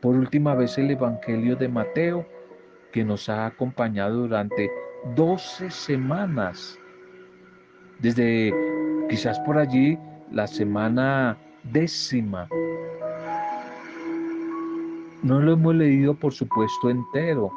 por 0.00 0.14
última 0.14 0.54
vez 0.54 0.78
el 0.78 0.90
Evangelio 0.90 1.56
de 1.56 1.68
Mateo, 1.68 2.26
que 2.92 3.04
nos 3.04 3.28
ha 3.28 3.46
acompañado 3.46 4.18
durante 4.18 4.70
12 5.14 5.70
semanas. 5.70 6.78
Desde 7.98 8.54
quizás 9.08 9.38
por 9.40 9.58
allí 9.58 9.98
la 10.30 10.46
semana 10.46 11.36
décima. 11.64 12.48
No 15.22 15.40
lo 15.40 15.54
hemos 15.54 15.74
leído, 15.74 16.14
por 16.14 16.32
supuesto, 16.32 16.90
entero. 16.90 17.50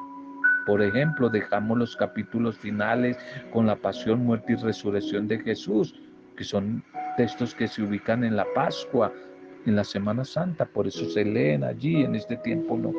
Por 0.65 0.81
ejemplo, 0.81 1.29
dejamos 1.29 1.77
los 1.77 1.95
capítulos 1.95 2.57
finales 2.57 3.17
con 3.51 3.65
la 3.65 3.75
pasión, 3.75 4.25
muerte 4.25 4.53
y 4.53 4.55
resurrección 4.55 5.27
de 5.27 5.39
Jesús, 5.39 5.95
que 6.35 6.43
son 6.43 6.83
textos 7.17 7.53
que 7.55 7.67
se 7.67 7.83
ubican 7.83 8.23
en 8.23 8.35
la 8.35 8.45
Pascua, 8.53 9.11
en 9.65 9.75
la 9.75 9.83
Semana 9.83 10.23
Santa, 10.23 10.65
por 10.65 10.87
eso 10.87 11.05
se 11.09 11.25
leen 11.25 11.63
allí 11.63 12.03
en 12.03 12.15
este 12.15 12.37
tiempo, 12.37 12.77
¿no? 12.77 12.93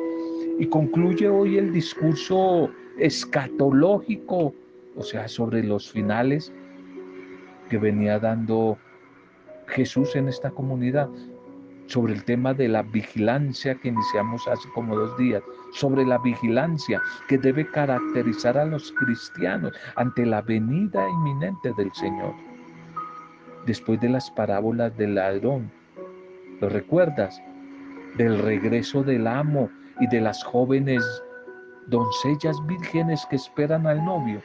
Y 0.59 0.67
concluye 0.67 1.27
hoy 1.27 1.57
el 1.57 1.73
discurso 1.73 2.69
escatológico, 2.99 4.53
o 4.95 5.03
sea, 5.03 5.27
sobre 5.27 5.63
los 5.63 5.91
finales 5.91 6.53
que 7.69 7.77
venía 7.77 8.19
dando 8.19 8.77
Jesús 9.67 10.15
en 10.15 10.27
esta 10.27 10.51
comunidad, 10.51 11.09
sobre 11.91 12.13
el 12.13 12.23
tema 12.23 12.53
de 12.53 12.67
la 12.67 12.81
vigilancia 12.81 13.75
que 13.75 13.89
iniciamos 13.89 14.47
hace 14.47 14.67
como 14.73 14.95
dos 14.95 15.17
días, 15.17 15.43
sobre 15.73 16.05
la 16.05 16.17
vigilancia 16.17 17.01
que 17.27 17.37
debe 17.37 17.69
caracterizar 17.69 18.57
a 18.57 18.65
los 18.65 18.91
cristianos 18.93 19.73
ante 19.95 20.25
la 20.25 20.41
venida 20.41 21.07
inminente 21.09 21.71
del 21.77 21.93
Señor. 21.93 22.33
Después 23.65 23.99
de 24.01 24.09
las 24.09 24.31
parábolas 24.31 24.97
del 24.97 25.15
ladrón, 25.15 25.71
¿Lo 26.61 26.69
recuerdas? 26.69 27.41
Del 28.17 28.37
regreso 28.37 29.01
del 29.01 29.25
amo 29.25 29.67
y 29.99 30.05
de 30.05 30.21
las 30.21 30.43
jóvenes 30.43 31.03
doncellas 31.87 32.63
vírgenes 32.67 33.25
que 33.31 33.37
esperan 33.37 33.87
al 33.87 34.05
novio. 34.05 34.39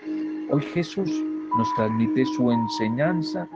Hoy 0.51 0.63
Jesús 0.73 1.11
nos 1.59 1.75
transmite 1.75 2.25
su 2.25 2.51
enseñanza 2.51 3.47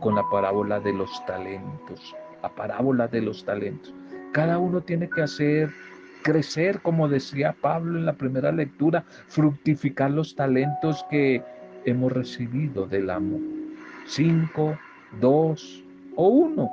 con 0.00 0.14
la 0.14 0.26
parábola 0.30 0.80
de 0.80 0.94
los 0.94 1.22
talentos, 1.26 2.16
la 2.42 2.48
parábola 2.48 3.08
de 3.08 3.22
los 3.22 3.44
talentos. 3.44 3.94
Cada 4.32 4.58
uno 4.58 4.80
tiene 4.80 5.08
que 5.08 5.22
hacer 5.22 5.70
crecer, 6.22 6.80
como 6.82 7.08
decía 7.08 7.54
Pablo 7.60 7.98
en 7.98 8.06
la 8.06 8.12
primera 8.12 8.50
lectura, 8.50 9.04
fructificar 9.28 10.10
los 10.10 10.34
talentos 10.34 11.04
que 11.08 11.42
hemos 11.84 12.12
recibido 12.12 12.86
del 12.86 13.10
amo. 13.10 13.38
Cinco, 14.06 14.76
dos 15.20 15.84
o 16.16 16.28
uno. 16.28 16.70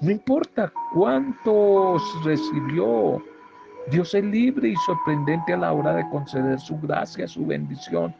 No 0.00 0.10
importa 0.10 0.72
cuántos 0.92 2.02
recibió. 2.24 3.22
Dios 3.90 4.14
es 4.14 4.24
libre 4.24 4.70
y 4.70 4.76
sorprendente 4.86 5.52
a 5.52 5.58
la 5.58 5.72
hora 5.72 5.94
de 5.94 6.08
conceder 6.10 6.58
su 6.58 6.78
gracia, 6.80 7.28
su 7.28 7.46
bendición. 7.46 8.14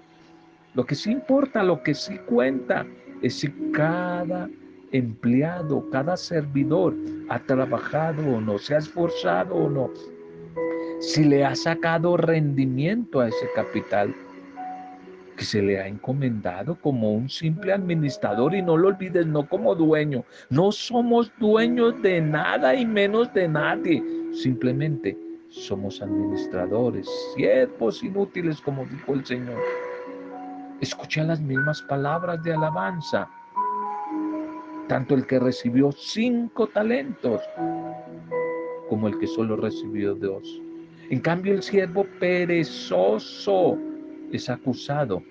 Lo 0.74 0.84
que 0.86 0.94
sí 0.94 1.10
importa, 1.10 1.62
lo 1.62 1.82
que 1.82 1.94
sí 1.94 2.16
cuenta, 2.26 2.86
es 3.22 3.40
si 3.40 3.50
cada 3.72 4.48
empleado, 4.92 5.88
cada 5.90 6.16
servidor 6.16 6.94
ha 7.28 7.38
trabajado 7.40 8.36
o 8.36 8.40
no, 8.40 8.58
se 8.58 8.74
ha 8.74 8.78
esforzado 8.78 9.54
o 9.54 9.70
no, 9.70 9.90
si 11.00 11.24
le 11.24 11.44
ha 11.44 11.54
sacado 11.54 12.16
rendimiento 12.16 13.20
a 13.20 13.28
ese 13.28 13.46
capital 13.54 14.14
que 15.40 15.46
se 15.46 15.62
le 15.62 15.80
ha 15.80 15.88
encomendado 15.88 16.74
como 16.74 17.14
un 17.14 17.30
simple 17.30 17.72
administrador 17.72 18.54
y 18.54 18.60
no 18.60 18.76
lo 18.76 18.88
olvides, 18.88 19.26
no 19.26 19.48
como 19.48 19.74
dueño. 19.74 20.22
No 20.50 20.70
somos 20.70 21.32
dueños 21.38 22.00
de 22.02 22.20
nada 22.20 22.74
y 22.74 22.84
menos 22.84 23.32
de 23.32 23.48
nadie. 23.48 24.04
Simplemente 24.34 25.16
somos 25.48 26.02
administradores, 26.02 27.08
siervos 27.34 28.04
inútiles, 28.04 28.60
como 28.60 28.84
dijo 28.84 29.14
el 29.14 29.24
Señor. 29.24 29.58
Escucha 30.82 31.24
las 31.24 31.40
mismas 31.40 31.80
palabras 31.82 32.42
de 32.42 32.52
alabanza. 32.52 33.26
Tanto 34.90 35.14
el 35.14 35.24
que 35.24 35.38
recibió 35.38 35.92
cinco 35.92 36.66
talentos 36.66 37.40
como 38.88 39.06
el 39.06 39.16
que 39.20 39.28
solo 39.28 39.54
recibió 39.54 40.16
dos. 40.16 40.60
En 41.10 41.20
cambio, 41.20 41.54
el 41.54 41.62
siervo 41.62 42.04
perezoso 42.18 43.78
es 44.32 44.50
acusado 44.50 45.22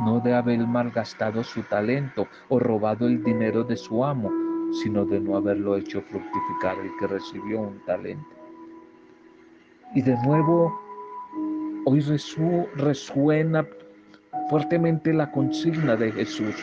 no 0.00 0.18
de 0.18 0.34
haber 0.34 0.58
malgastado 0.66 1.44
su 1.44 1.62
talento 1.62 2.26
o 2.48 2.58
robado 2.58 3.06
el 3.06 3.22
dinero 3.22 3.62
de 3.62 3.76
su 3.76 4.04
amo, 4.04 4.28
sino 4.82 5.04
de 5.04 5.20
no 5.20 5.36
haberlo 5.36 5.76
hecho 5.76 6.02
fructificar 6.02 6.76
el 6.84 6.90
que 6.98 7.06
recibió 7.06 7.60
un 7.60 7.78
talento. 7.86 8.26
Y 9.94 10.02
de 10.02 10.16
nuevo, 10.24 10.76
hoy 11.84 12.00
resuena 12.74 13.64
fuertemente 14.50 15.12
la 15.12 15.30
consigna 15.30 15.94
de 15.94 16.10
Jesús. 16.10 16.56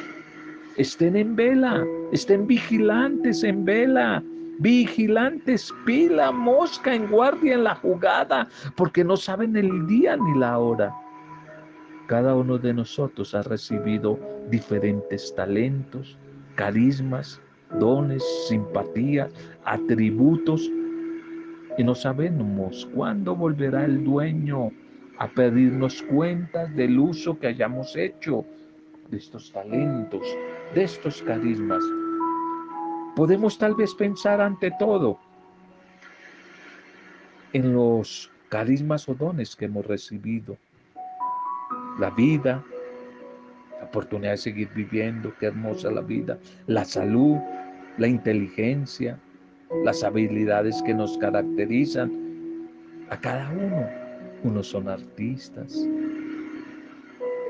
Estén 0.77 1.15
en 1.15 1.35
vela, 1.37 1.85
estén 2.11 2.47
vigilantes 2.47 3.43
en 3.43 3.63
vela, 3.63 4.21
vigilantes, 4.59 5.73
pila, 5.85 6.31
mosca 6.31 6.93
en 6.93 7.07
guardia 7.09 7.53
en 7.53 7.63
la 7.63 7.75
jugada, 7.75 8.49
porque 8.75 9.03
no 9.03 9.15
saben 9.15 9.55
el 9.55 9.87
día 9.87 10.17
ni 10.17 10.37
la 10.37 10.59
hora. 10.59 10.93
Cada 12.07 12.35
uno 12.35 12.57
de 12.57 12.73
nosotros 12.73 13.33
ha 13.33 13.43
recibido 13.43 14.19
diferentes 14.49 15.33
talentos, 15.33 16.17
carismas, 16.55 17.41
dones, 17.79 18.23
simpatías, 18.49 19.33
atributos 19.63 20.69
y 21.77 21.83
no 21.83 21.95
sabemos 21.95 22.87
cuándo 22.93 23.35
volverá 23.35 23.85
el 23.85 24.03
dueño 24.03 24.71
a 25.17 25.27
pedirnos 25.29 26.01
cuentas 26.03 26.75
del 26.75 26.99
uso 26.99 27.39
que 27.39 27.47
hayamos 27.47 27.95
hecho 27.95 28.45
de 29.09 29.17
estos 29.17 29.51
talentos, 29.51 30.27
de 30.73 30.83
estos 30.83 31.21
carismas. 31.21 31.83
Podemos 33.15 33.57
tal 33.57 33.75
vez 33.75 33.93
pensar 33.93 34.41
ante 34.41 34.71
todo 34.79 35.19
en 37.53 37.73
los 37.73 38.29
carismas 38.49 39.07
o 39.07 39.13
dones 39.13 39.55
que 39.55 39.65
hemos 39.65 39.85
recibido. 39.85 40.57
La 41.99 42.09
vida, 42.09 42.63
la 43.79 43.85
oportunidad 43.85 44.31
de 44.31 44.37
seguir 44.37 44.69
viviendo, 44.75 45.33
qué 45.39 45.47
hermosa 45.47 45.89
la 45.91 46.01
vida, 46.01 46.37
la 46.67 46.83
salud, 46.83 47.37
la 47.97 48.07
inteligencia, 48.07 49.17
las 49.83 50.03
habilidades 50.03 50.81
que 50.83 50.93
nos 50.93 51.17
caracterizan 51.17 52.11
a 53.09 53.19
cada 53.19 53.49
uno. 53.51 53.87
Unos 54.43 54.67
son 54.67 54.89
artistas, 54.89 55.87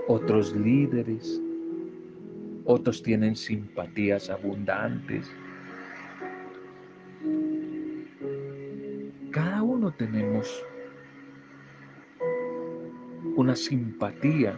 otros 0.07 0.55
líderes, 0.55 1.41
otros 2.65 3.01
tienen 3.01 3.35
simpatías 3.35 4.29
abundantes. 4.29 5.31
Cada 9.31 9.61
uno 9.63 9.91
tenemos 9.91 10.63
una 13.35 13.55
simpatía, 13.55 14.57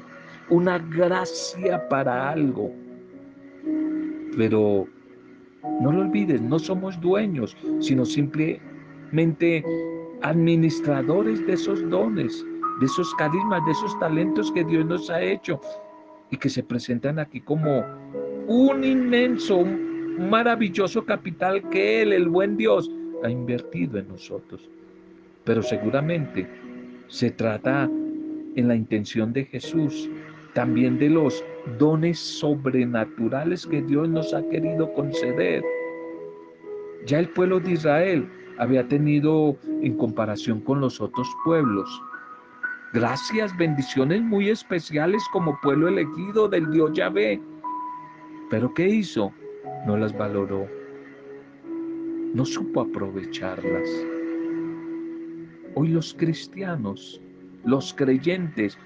una 0.50 0.80
gracia 0.80 1.88
para 1.90 2.30
algo. 2.30 2.72
Pero 4.38 4.88
no 5.82 5.92
lo 5.92 6.02
olvides, 6.02 6.42
no 6.42 6.60
somos 6.60 7.00
dueños, 7.02 7.58
sino 7.80 8.06
simplemente 8.06 9.64
administradores 10.22 11.46
de 11.46 11.54
esos 11.54 11.88
dones, 11.90 12.46
de 12.80 12.86
esos 12.86 13.14
carismas, 13.16 13.66
de 13.66 13.72
esos 13.72 14.00
talentos 14.00 14.52
que 14.52 14.64
Dios 14.64 14.86
nos 14.86 15.10
ha 15.10 15.22
hecho 15.22 15.60
y 16.32 16.38
que 16.38 16.50
se 16.50 16.64
presentan 16.64 17.20
aquí 17.20 17.42
como 17.42 17.84
un 18.48 18.84
inmenso, 18.84 19.64
maravilloso 20.20 21.06
capital 21.06 21.70
que 21.70 22.02
Él, 22.02 22.14
el 22.14 22.28
buen 22.28 22.58
Dios, 22.58 22.90
ha 23.24 23.30
invertido 23.30 23.98
en 23.98 24.08
nosotros. 24.08 24.70
Pero 25.44 25.62
seguramente 25.62 26.48
se 27.08 27.32
trata 27.32 27.90
en 28.56 28.68
la 28.68 28.76
intención 28.76 29.34
de 29.34 29.46
Jesús 29.46 30.10
también 30.54 30.98
de 30.98 31.10
los 31.10 31.44
dones 31.78 32.18
sobrenaturales 32.18 33.68
que 33.68 33.82
Dios 33.84 34.10
nos 34.10 34.34
ha 34.34 34.42
querido 34.50 34.92
conceder. 34.94 35.64
Ya 37.06 37.20
el 37.20 37.30
pueblo 37.30 37.60
de 37.60 37.74
Israel 37.74 38.28
había 38.58 38.88
tenido 38.88 39.56
en 39.84 39.96
comparación 39.98 40.62
con 40.62 40.82
los 40.82 41.00
otros 41.00 41.28
pueblos 41.46 41.88
gracias, 42.94 43.56
bendiciones 43.58 44.22
muy 44.22 44.50
especiales 44.50 45.24
como 45.32 45.60
pueblo 45.62 45.88
elegido 45.88 46.48
del 46.48 46.70
Dios 46.72 46.92
Yahvé. 46.94 47.42
Pero 48.50 48.74
¿qué 48.74 48.88
hizo? 48.88 49.32
No 49.86 49.98
las 49.98 50.18
valoró. 50.18 50.68
No 52.34 52.46
supo 52.46 52.82
aprovecharlas. 52.82 53.90
Hoy 55.76 55.90
los 55.90 56.14
cristianos, 56.14 57.22
los 57.64 57.94
creyentes, 57.94 58.78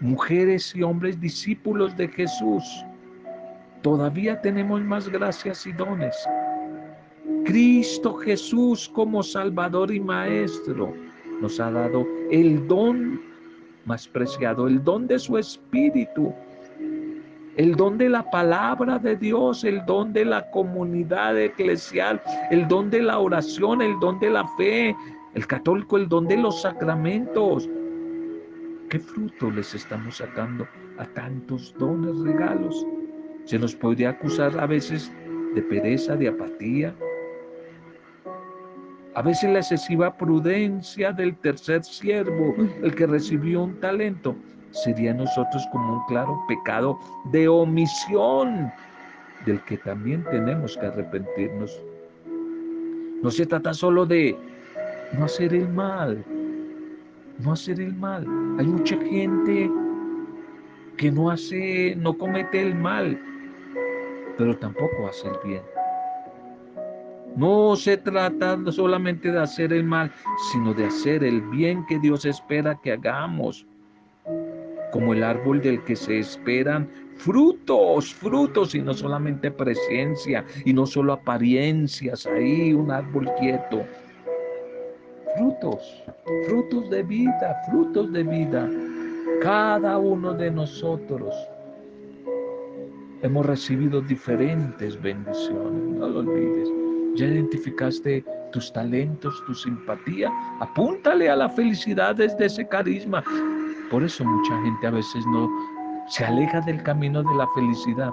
mujeres 0.00 0.74
y 0.74 0.82
hombres 0.82 1.20
discípulos 1.20 1.96
de 1.96 2.08
Jesús, 2.08 2.64
todavía 3.82 4.40
tenemos 4.40 4.82
más 4.82 5.08
gracias 5.08 5.66
y 5.66 5.72
dones. 5.72 6.16
Cristo 7.44 8.14
Jesús 8.14 8.88
como 8.90 9.22
Salvador 9.22 9.92
y 9.92 10.00
Maestro 10.00 10.94
nos 11.40 11.58
ha 11.60 11.70
dado 11.70 12.06
el 12.30 12.66
don 12.68 13.27
más 13.88 14.06
preciado, 14.06 14.68
el 14.68 14.84
don 14.84 15.08
de 15.08 15.18
su 15.18 15.38
Espíritu, 15.38 16.32
el 17.56 17.74
don 17.74 17.98
de 17.98 18.08
la 18.08 18.30
palabra 18.30 18.98
de 19.00 19.16
Dios, 19.16 19.64
el 19.64 19.84
don 19.86 20.12
de 20.12 20.24
la 20.24 20.48
comunidad 20.52 21.36
eclesial, 21.36 22.22
el 22.50 22.68
don 22.68 22.90
de 22.90 23.02
la 23.02 23.18
oración, 23.18 23.82
el 23.82 23.98
don 23.98 24.20
de 24.20 24.30
la 24.30 24.46
fe, 24.56 24.94
el 25.34 25.46
católico, 25.46 25.96
el 25.96 26.08
don 26.08 26.28
de 26.28 26.36
los 26.36 26.62
sacramentos. 26.62 27.68
¿Qué 28.90 29.00
fruto 29.00 29.50
les 29.50 29.74
estamos 29.74 30.18
sacando 30.18 30.68
a 30.98 31.04
tantos 31.06 31.74
dones, 31.78 32.16
regalos? 32.20 32.86
Se 33.44 33.58
nos 33.58 33.74
podría 33.74 34.10
acusar 34.10 34.58
a 34.60 34.66
veces 34.66 35.12
de 35.54 35.62
pereza, 35.62 36.14
de 36.14 36.28
apatía, 36.28 36.94
a 39.18 39.22
veces 39.22 39.50
la 39.50 39.58
excesiva 39.58 40.16
prudencia 40.16 41.10
del 41.10 41.34
tercer 41.38 41.82
siervo, 41.82 42.54
el 42.84 42.94
que 42.94 43.04
recibió 43.04 43.64
un 43.64 43.74
talento, 43.80 44.36
sería 44.70 45.12
nosotros 45.12 45.66
como 45.72 45.94
un 45.94 46.06
claro 46.06 46.40
pecado 46.46 46.96
de 47.32 47.48
omisión 47.48 48.72
del 49.44 49.60
que 49.64 49.76
también 49.78 50.22
tenemos 50.30 50.76
que 50.76 50.86
arrepentirnos. 50.86 51.82
No 53.20 53.28
se 53.32 53.44
trata 53.44 53.74
solo 53.74 54.06
de 54.06 54.36
no 55.18 55.24
hacer 55.24 55.52
el 55.52 55.68
mal, 55.68 56.24
no 57.40 57.54
hacer 57.54 57.80
el 57.80 57.94
mal. 57.94 58.24
Hay 58.60 58.66
mucha 58.66 58.96
gente 58.98 59.68
que 60.96 61.10
no 61.10 61.28
hace, 61.28 61.96
no 61.96 62.16
comete 62.16 62.62
el 62.62 62.72
mal, 62.76 63.20
pero 64.36 64.56
tampoco 64.56 65.08
hace 65.08 65.26
el 65.26 65.34
bien. 65.44 65.77
No 67.36 67.76
se 67.76 67.96
trata 67.96 68.58
solamente 68.70 69.30
de 69.30 69.40
hacer 69.40 69.72
el 69.72 69.84
mal, 69.84 70.10
sino 70.50 70.74
de 70.74 70.86
hacer 70.86 71.22
el 71.22 71.40
bien 71.42 71.86
que 71.86 71.98
Dios 71.98 72.24
espera 72.24 72.78
que 72.82 72.92
hagamos. 72.92 73.66
Como 74.92 75.12
el 75.12 75.22
árbol 75.22 75.60
del 75.60 75.82
que 75.84 75.94
se 75.94 76.18
esperan 76.18 76.88
frutos, 77.18 78.14
frutos 78.14 78.74
y 78.74 78.80
no 78.80 78.94
solamente 78.94 79.50
presencia 79.50 80.44
y 80.64 80.72
no 80.72 80.86
solo 80.86 81.12
apariencias 81.12 82.26
ahí, 82.26 82.72
un 82.72 82.90
árbol 82.90 83.30
quieto. 83.38 83.82
Frutos, 85.36 86.02
frutos 86.48 86.90
de 86.90 87.02
vida, 87.02 87.62
frutos 87.70 88.12
de 88.12 88.22
vida. 88.22 88.68
Cada 89.42 89.98
uno 89.98 90.34
de 90.34 90.50
nosotros 90.50 91.34
hemos 93.22 93.46
recibido 93.46 94.00
diferentes 94.00 95.00
bendiciones, 95.00 95.98
no 95.98 96.08
lo 96.08 96.20
olvides. 96.20 96.77
Ya 97.18 97.26
identificaste 97.26 98.24
tus 98.52 98.72
talentos, 98.72 99.42
tu 99.44 99.52
simpatía. 99.52 100.30
Apúntale 100.60 101.28
a 101.28 101.34
la 101.34 101.48
felicidad 101.48 102.14
desde 102.14 102.46
ese 102.46 102.66
carisma. 102.68 103.24
Por 103.90 104.04
eso 104.04 104.24
mucha 104.24 104.62
gente 104.62 104.86
a 104.86 104.90
veces 104.92 105.26
no 105.26 105.50
se 106.08 106.24
aleja 106.24 106.60
del 106.60 106.80
camino 106.84 107.24
de 107.24 107.34
la 107.34 107.48
felicidad. 107.56 108.10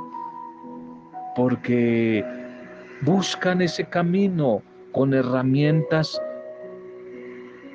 Porque 1.35 2.25
buscan 3.01 3.61
ese 3.61 3.85
camino 3.85 4.63
con 4.91 5.13
herramientas 5.13 6.19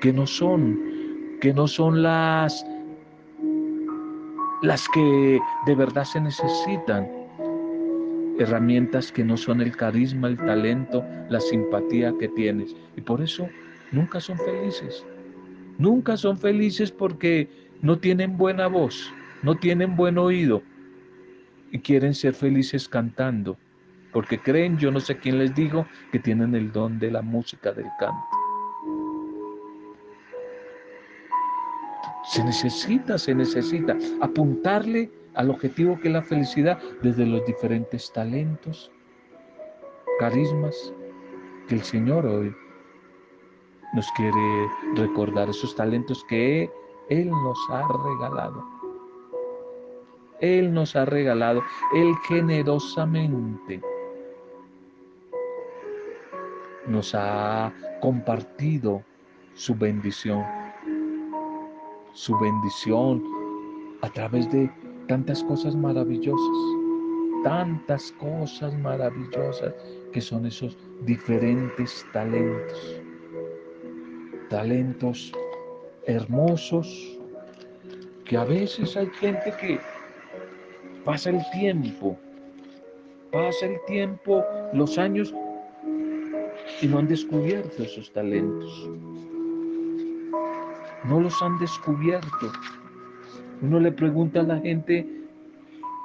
que 0.01 0.13
no 0.13 0.27
son, 0.27 0.81
que 1.41 1.55
no 1.55 1.69
son 1.69 2.03
las 2.03 2.67
las 4.63 4.87
que 4.89 5.41
de 5.67 5.75
verdad 5.75 6.05
se 6.05 6.21
necesitan 6.21 7.20
herramientas 8.41 9.13
que 9.13 9.25
no 9.25 9.37
son 9.37 9.61
el 9.61 9.77
carisma, 9.77 10.29
el 10.29 10.37
talento, 10.37 11.05
la 11.29 11.41
simpatía 11.41 12.13
que 12.19 12.29
tienes. 12.29 12.75
Y 12.97 13.01
por 13.01 13.21
eso 13.21 13.49
nunca 13.93 14.21
son 14.21 14.39
felices. 14.39 15.05
Nunca 15.79 16.17
son 16.17 16.39
felices 16.39 16.91
porque 16.91 17.49
no 17.83 17.99
tienen 17.99 18.37
buena 18.37 18.67
voz, 18.67 19.13
no 19.43 19.55
tienen 19.57 19.97
buen 19.97 20.19
oído 20.19 20.63
y 21.71 21.79
quieren 21.79 22.15
ser 22.15 22.35
felices 22.35 22.89
cantando, 22.89 23.57
porque 24.13 24.39
creen, 24.39 24.77
yo 24.77 24.91
no 24.91 25.01
sé 25.01 25.17
quién 25.17 25.39
les 25.39 25.55
digo, 25.55 25.87
que 26.13 26.19
tienen 26.19 26.55
el 26.55 26.73
don 26.73 26.99
de 26.99 27.11
la 27.11 27.23
música 27.23 27.73
del 27.73 27.87
canto. 27.99 28.27
Se 32.25 32.45
necesita, 32.45 33.19
se 33.19 33.35
necesita 33.35 33.97
apuntarle 34.21 35.11
al 35.35 35.51
objetivo 35.51 35.99
que 36.01 36.09
es 36.09 36.15
la 36.15 36.23
felicidad 36.23 36.79
desde 37.03 37.27
los 37.27 37.45
diferentes 37.47 38.13
talentos, 38.13 38.91
carismas 40.19 40.93
que 41.69 41.77
el 41.77 41.83
Señor 41.83 42.27
hoy 42.27 42.55
nos 43.95 44.11
quiere 44.13 44.69
recordar, 44.95 45.49
esos 45.49 45.75
talentos 45.75 46.25
que 46.29 46.71
Él 47.09 47.31
nos 47.31 47.59
ha 47.71 47.87
regalado. 47.89 48.65
Él 50.41 50.73
nos 50.73 50.97
ha 50.97 51.05
regalado, 51.05 51.63
Él 51.95 52.15
generosamente 52.27 53.81
nos 56.87 57.15
ha 57.15 57.73
compartido 58.01 59.03
su 59.55 59.75
bendición, 59.75 60.45
su 62.15 62.39
bendición 62.39 63.23
a 64.03 64.09
través 64.09 64.51
de 64.51 64.71
tantas 65.11 65.43
cosas 65.43 65.75
maravillosas, 65.75 66.57
tantas 67.43 68.13
cosas 68.13 68.73
maravillosas 68.79 69.75
que 70.13 70.21
son 70.21 70.47
esos 70.47 70.79
diferentes 71.05 72.07
talentos, 72.13 73.03
talentos 74.49 75.33
hermosos, 76.07 77.19
que 78.25 78.37
a 78.37 78.45
veces 78.45 78.97
hay 78.97 79.09
gente 79.19 79.53
que 79.61 79.81
pasa 81.05 81.31
el 81.31 81.43
tiempo, 81.51 82.17
pasa 83.33 83.67
el 83.67 83.85
tiempo, 83.89 84.45
los 84.73 84.97
años 84.97 85.35
y 86.81 86.87
no 86.87 87.01
han 87.01 87.09
descubierto 87.09 87.83
esos 87.83 88.13
talentos. 88.13 88.89
No 91.03 91.19
los 91.19 91.43
han 91.43 91.59
descubierto. 91.59 92.53
Uno 93.63 93.79
le 93.79 93.93
pregunta 93.93 94.41
a 94.41 94.45
la 94.45 94.59
gente, 94.59 95.07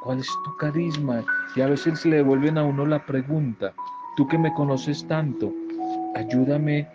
¿cuál 0.03 0.19
es 0.19 0.27
tu 0.43 0.55
carisma? 0.57 1.23
Y 1.55 1.61
a 1.61 1.67
veces 1.67 2.05
le 2.05 2.17
devuelven 2.17 2.57
a 2.57 2.65
uno 2.65 2.85
la 2.85 3.05
pregunta, 3.05 3.73
tú 4.17 4.27
que 4.27 4.37
me 4.37 4.53
conoces 4.53 5.07
tanto, 5.07 5.53
ayúdame 6.15 6.87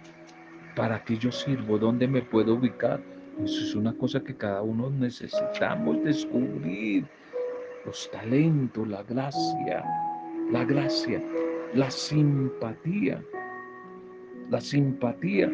para 0.76 1.02
que 1.02 1.16
yo 1.16 1.32
sirvo, 1.32 1.78
¿dónde 1.78 2.06
me 2.06 2.22
puedo 2.22 2.54
ubicar? 2.54 3.00
Eso 3.42 3.64
es 3.64 3.74
una 3.74 3.94
cosa 3.94 4.20
que 4.20 4.36
cada 4.36 4.60
uno 4.60 4.90
necesitamos 4.90 6.02
descubrir. 6.04 7.06
Los 7.86 8.10
talentos, 8.10 8.86
la 8.86 9.02
gracia, 9.02 9.82
la 10.52 10.64
gracia, 10.66 11.22
la 11.72 11.90
simpatía, 11.90 13.22
la 14.50 14.60
simpatía 14.60 15.50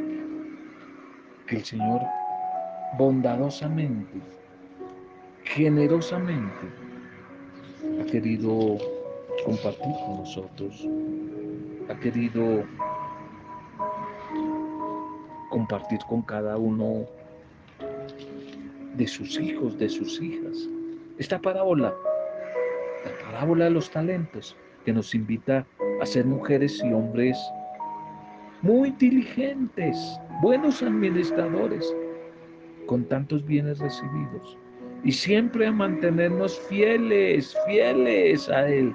que 1.47 1.57
el 1.57 1.65
Señor 1.65 2.01
bondadosamente, 2.99 4.19
generosamente 5.47 6.67
ha 8.01 8.05
querido 8.07 8.79
compartir 9.45 9.93
con 10.05 10.19
nosotros, 10.19 10.87
ha 11.89 11.99
querido 12.01 12.65
compartir 15.51 15.99
con 16.09 16.23
cada 16.23 16.57
uno 16.59 17.05
de 18.97 19.07
sus 19.07 19.39
hijos, 19.39 19.79
de 19.79 19.89
sus 19.89 20.21
hijas. 20.21 20.69
Esta 21.19 21.41
parábola, 21.41 21.95
la 23.05 23.27
parábola 23.27 23.67
de 23.67 23.71
los 23.71 23.91
talentos, 23.91 24.57
que 24.85 24.93
nos 24.93 25.15
invita 25.15 25.67
a 26.01 26.07
ser 26.07 26.25
mujeres 26.25 26.83
y 26.85 26.93
hombres 26.93 27.39
muy 28.63 28.91
diligentes, 28.93 29.97
buenos 30.43 30.83
administradores, 30.83 31.95
con 32.87 33.05
tantos 33.05 33.45
bienes 33.45 33.79
recibidos. 33.79 34.59
Y 35.07 35.13
siempre 35.13 35.69
a 35.69 35.71
mantenernos 35.73 36.59
fieles, 36.69 37.57
fieles 37.65 38.49
a 38.49 38.69
Él, 38.69 38.93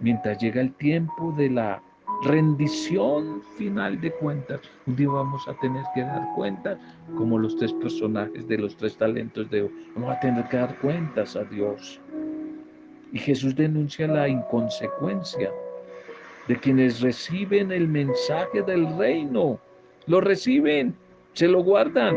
mientras 0.00 0.38
llega 0.38 0.60
el 0.60 0.72
tiempo 0.74 1.34
de 1.36 1.50
la 1.50 1.82
rendición 2.22 3.42
final 3.58 4.00
de 4.00 4.12
cuentas. 4.12 4.60
Un 4.86 4.94
día 4.94 5.08
vamos 5.08 5.42
a 5.48 5.54
tener 5.54 5.82
que 5.92 6.02
dar 6.02 6.22
cuentas, 6.36 6.78
como 7.16 7.36
los 7.36 7.56
tres 7.56 7.72
personajes 7.72 8.46
de 8.46 8.58
los 8.58 8.76
tres 8.76 8.96
talentos 8.96 9.50
de 9.50 9.62
hoy. 9.62 9.70
Vamos 9.96 10.16
a 10.16 10.20
tener 10.20 10.48
que 10.50 10.56
dar 10.56 10.78
cuentas 10.78 11.34
a 11.34 11.42
Dios. 11.42 12.00
Y 13.12 13.18
Jesús 13.18 13.56
denuncia 13.56 14.06
la 14.06 14.28
inconsecuencia 14.28 15.50
de 16.46 16.56
quienes 16.60 17.00
reciben 17.00 17.72
el 17.72 17.88
mensaje 17.88 18.62
del 18.62 18.96
reino. 18.96 19.58
Lo 20.06 20.20
reciben, 20.20 20.94
se 21.32 21.48
lo 21.48 21.60
guardan, 21.64 22.14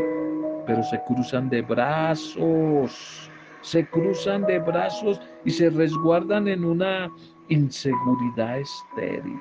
pero 0.68 0.82
se 0.82 1.00
cruzan 1.04 1.48
de 1.48 1.62
brazos, 1.62 3.30
se 3.62 3.86
cruzan 3.86 4.44
de 4.44 4.58
brazos 4.58 5.18
y 5.46 5.50
se 5.50 5.70
resguardan 5.70 6.46
en 6.46 6.62
una 6.62 7.10
inseguridad 7.48 8.60
estéril. 8.60 9.40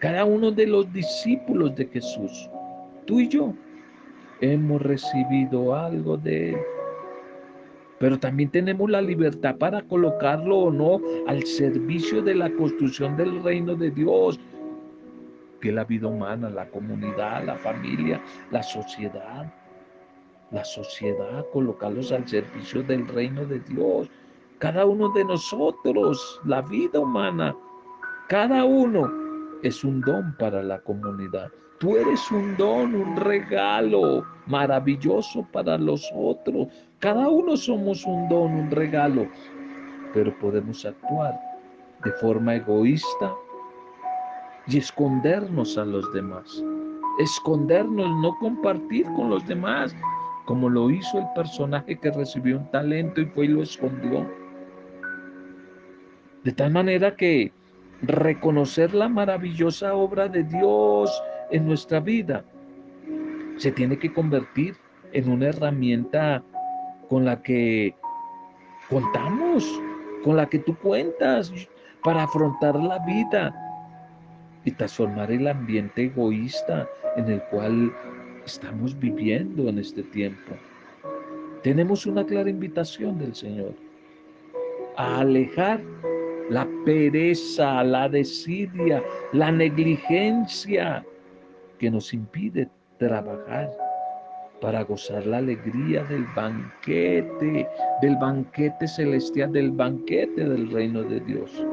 Cada 0.00 0.24
uno 0.24 0.50
de 0.50 0.66
los 0.66 0.92
discípulos 0.92 1.76
de 1.76 1.86
Jesús, 1.86 2.50
tú 3.06 3.20
y 3.20 3.28
yo, 3.28 3.54
hemos 4.40 4.82
recibido 4.82 5.76
algo 5.76 6.16
de 6.16 6.54
Él. 6.54 6.60
Pero 8.00 8.18
también 8.18 8.50
tenemos 8.50 8.90
la 8.90 9.00
libertad 9.00 9.58
para 9.58 9.82
colocarlo 9.82 10.58
o 10.58 10.72
no 10.72 11.00
al 11.28 11.44
servicio 11.44 12.20
de 12.20 12.34
la 12.34 12.50
construcción 12.50 13.16
del 13.16 13.44
reino 13.44 13.76
de 13.76 13.92
Dios, 13.92 14.40
que 15.60 15.70
la 15.70 15.84
vida 15.84 16.08
humana, 16.08 16.50
la 16.50 16.68
comunidad, 16.68 17.44
la 17.44 17.54
familia, 17.54 18.20
la 18.50 18.64
sociedad. 18.64 19.52
La 20.50 20.64
sociedad, 20.64 21.44
colocarlos 21.52 22.10
al 22.10 22.26
servicio 22.26 22.82
del 22.82 23.06
reino 23.08 23.44
de 23.44 23.60
Dios. 23.60 24.08
Cada 24.58 24.86
uno 24.86 25.10
de 25.10 25.24
nosotros, 25.24 26.40
la 26.44 26.62
vida 26.62 27.00
humana, 27.00 27.54
cada 28.28 28.64
uno 28.64 29.10
es 29.62 29.84
un 29.84 30.00
don 30.00 30.34
para 30.38 30.62
la 30.62 30.78
comunidad. 30.80 31.50
Tú 31.78 31.96
eres 31.96 32.30
un 32.30 32.56
don, 32.56 32.94
un 32.94 33.16
regalo 33.16 34.24
maravilloso 34.46 35.46
para 35.52 35.78
los 35.78 36.10
otros. 36.14 36.68
Cada 36.98 37.28
uno 37.28 37.56
somos 37.56 38.04
un 38.04 38.28
don, 38.28 38.52
un 38.52 38.70
regalo, 38.70 39.28
pero 40.12 40.36
podemos 40.38 40.84
actuar 40.84 41.38
de 42.04 42.12
forma 42.12 42.56
egoísta 42.56 43.32
y 44.66 44.78
escondernos 44.78 45.78
a 45.78 45.84
los 45.84 46.12
demás. 46.12 46.62
Escondernos, 47.18 48.08
no 48.20 48.36
compartir 48.38 49.06
con 49.16 49.30
los 49.30 49.46
demás, 49.46 49.94
como 50.48 50.70
lo 50.70 50.90
hizo 50.90 51.18
el 51.18 51.26
personaje 51.34 51.98
que 51.98 52.10
recibió 52.10 52.56
un 52.56 52.70
talento 52.70 53.20
y 53.20 53.26
fue 53.26 53.44
y 53.44 53.48
lo 53.48 53.62
escondió. 53.62 54.26
De 56.42 56.52
tal 56.52 56.72
manera 56.72 57.14
que 57.14 57.52
reconocer 58.00 58.94
la 58.94 59.10
maravillosa 59.10 59.94
obra 59.94 60.26
de 60.26 60.44
Dios 60.44 61.22
en 61.50 61.66
nuestra 61.66 62.00
vida. 62.00 62.42
Se 63.58 63.72
tiene 63.72 63.98
que 63.98 64.10
convertir 64.10 64.74
en 65.12 65.30
una 65.30 65.48
herramienta 65.48 66.42
con 67.10 67.26
la 67.26 67.42
que 67.42 67.94
contamos, 68.88 69.70
con 70.24 70.36
la 70.36 70.48
que 70.48 70.60
tú 70.60 70.74
cuentas 70.78 71.52
para 72.02 72.22
afrontar 72.22 72.74
la 72.74 72.98
vida 73.00 73.54
y 74.64 74.70
transformar 74.70 75.30
el 75.30 75.46
ambiente 75.46 76.04
egoísta 76.04 76.88
en 77.16 77.32
el 77.32 77.42
cual 77.50 77.92
estamos 78.48 78.98
viviendo 78.98 79.68
en 79.68 79.78
este 79.78 80.02
tiempo. 80.02 80.52
Tenemos 81.62 82.06
una 82.06 82.24
clara 82.24 82.48
invitación 82.48 83.18
del 83.18 83.34
Señor 83.34 83.74
a 84.96 85.20
alejar 85.20 85.80
la 86.48 86.66
pereza, 86.86 87.84
la 87.84 88.08
desidia, 88.08 89.02
la 89.32 89.52
negligencia 89.52 91.04
que 91.78 91.90
nos 91.90 92.14
impide 92.14 92.70
trabajar 92.98 93.70
para 94.62 94.82
gozar 94.82 95.26
la 95.26 95.38
alegría 95.38 96.02
del 96.04 96.24
banquete, 96.34 97.68
del 98.00 98.16
banquete 98.16 98.88
celestial, 98.88 99.52
del 99.52 99.70
banquete 99.72 100.42
del 100.42 100.70
reino 100.70 101.02
de 101.02 101.20
Dios. 101.20 101.64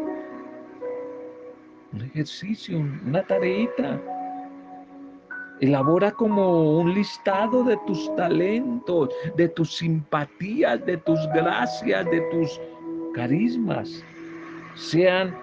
Un 1.94 2.02
ejercicio, 2.02 2.78
una 3.08 3.26
tareita. 3.26 4.02
Elabora 5.62 6.12
como 6.12 6.80
un 6.80 6.94
listado 6.94 7.64
de 7.64 7.78
tus 7.88 8.14
talentos, 8.16 9.10
de 9.38 9.48
tus 9.50 9.78
simpatías, 9.78 10.86
de 10.86 10.98
tus 10.98 11.20
gracias, 11.34 12.06
de 12.12 12.22
tus 12.32 12.60
carismas 13.14 14.04
sean 14.76 15.34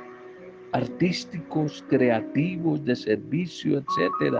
artísticos, 0.72 1.84
creativos, 1.88 2.84
de 2.84 2.96
servicio, 2.96 3.78
etc. 3.78 4.36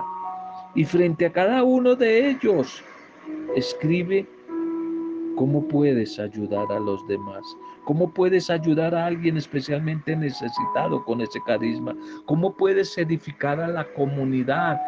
Y 0.74 0.84
frente 0.84 1.26
a 1.26 1.32
cada 1.32 1.62
uno 1.62 1.94
de 1.94 2.30
ellos, 2.30 2.82
escribe 3.56 4.26
cómo 5.36 5.66
puedes 5.68 6.18
ayudar 6.18 6.70
a 6.70 6.78
los 6.78 7.06
demás, 7.08 7.42
cómo 7.84 8.12
puedes 8.12 8.50
ayudar 8.50 8.94
a 8.94 9.06
alguien 9.06 9.36
especialmente 9.36 10.14
necesitado 10.14 11.04
con 11.04 11.20
ese 11.20 11.40
carisma, 11.46 11.96
cómo 12.26 12.54
puedes 12.54 12.96
edificar 12.96 13.60
a 13.60 13.68
la 13.68 13.84
comunidad. 13.94 14.80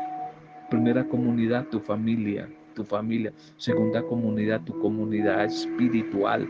Primera 0.71 1.05
comunidad, 1.09 1.67
tu 1.69 1.81
familia, 1.81 2.49
tu 2.75 2.85
familia. 2.85 3.33
Segunda 3.57 4.03
comunidad, 4.03 4.63
tu 4.65 4.79
comunidad 4.81 5.45
espiritual, 5.45 6.49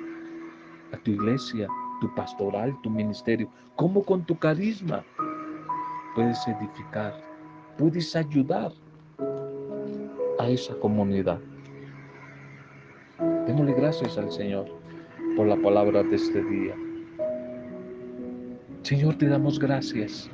a 0.92 0.96
tu 0.98 1.12
iglesia, 1.12 1.68
tu 2.00 2.14
pastoral, 2.14 2.74
tu 2.82 2.90
ministerio, 2.90 3.48
cómo 3.76 4.02
con 4.02 4.24
tu 4.24 4.36
carisma 4.38 5.04
puedes 6.14 6.46
edificar, 6.46 7.14
puedes 7.76 8.14
ayudar 8.14 8.72
a 10.38 10.48
esa 10.48 10.74
comunidad. 10.76 11.40
Démosle 13.46 13.74
gracias 13.74 14.16
al 14.18 14.30
Señor 14.30 14.66
por 15.36 15.46
la 15.46 15.56
palabra 15.56 16.02
de 16.02 16.16
este 16.16 16.42
día. 16.44 16.74
Señor, 18.82 19.16
te 19.16 19.28
damos 19.28 19.58
gracias 19.58 20.30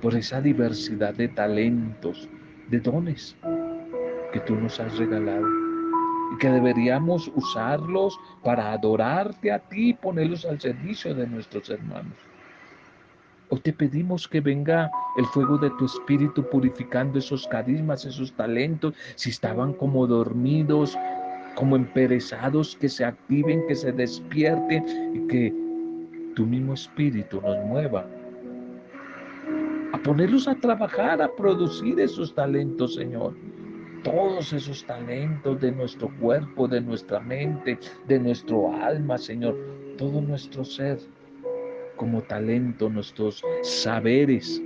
por 0.00 0.14
esa 0.14 0.40
diversidad 0.40 1.14
de 1.14 1.28
talentos, 1.28 2.28
de 2.68 2.80
dones 2.80 3.36
que 4.32 4.40
tú 4.40 4.54
nos 4.54 4.78
has 4.78 4.96
regalado 4.98 5.46
y 6.34 6.38
que 6.38 6.50
deberíamos 6.50 7.30
usarlos 7.34 8.18
para 8.44 8.72
adorarte 8.72 9.50
a 9.50 9.58
ti 9.58 9.90
y 9.90 9.94
ponerlos 9.94 10.44
al 10.44 10.60
servicio 10.60 11.14
de 11.14 11.26
nuestros 11.26 11.70
hermanos. 11.70 12.16
Hoy 13.50 13.60
te 13.60 13.72
pedimos 13.72 14.28
que 14.28 14.42
venga 14.42 14.90
el 15.16 15.24
fuego 15.26 15.56
de 15.56 15.70
tu 15.70 15.86
espíritu 15.86 16.44
purificando 16.50 17.18
esos 17.18 17.46
carismas, 17.48 18.04
esos 18.04 18.32
talentos, 18.34 18.94
si 19.14 19.30
estaban 19.30 19.72
como 19.72 20.06
dormidos, 20.06 20.96
como 21.54 21.74
emperezados, 21.74 22.76
que 22.76 22.90
se 22.90 23.06
activen, 23.06 23.66
que 23.66 23.74
se 23.74 23.90
despierten 23.90 24.84
y 25.14 25.26
que 25.28 25.54
tu 26.36 26.44
mismo 26.44 26.74
espíritu 26.74 27.40
nos 27.40 27.56
mueva 27.64 28.06
a 29.92 29.98
ponerlos 29.98 30.46
a 30.48 30.54
trabajar, 30.54 31.22
a 31.22 31.34
producir 31.34 31.98
esos 32.00 32.34
talentos, 32.34 32.94
Señor. 32.94 33.34
Todos 34.04 34.52
esos 34.52 34.84
talentos 34.84 35.60
de 35.60 35.72
nuestro 35.72 36.10
cuerpo, 36.20 36.68
de 36.68 36.80
nuestra 36.80 37.20
mente, 37.20 37.78
de 38.06 38.18
nuestro 38.18 38.72
alma, 38.72 39.18
Señor. 39.18 39.56
Todo 39.96 40.20
nuestro 40.20 40.64
ser 40.64 40.98
como 41.96 42.22
talento, 42.22 42.88
nuestros 42.88 43.42
saberes, 43.62 44.62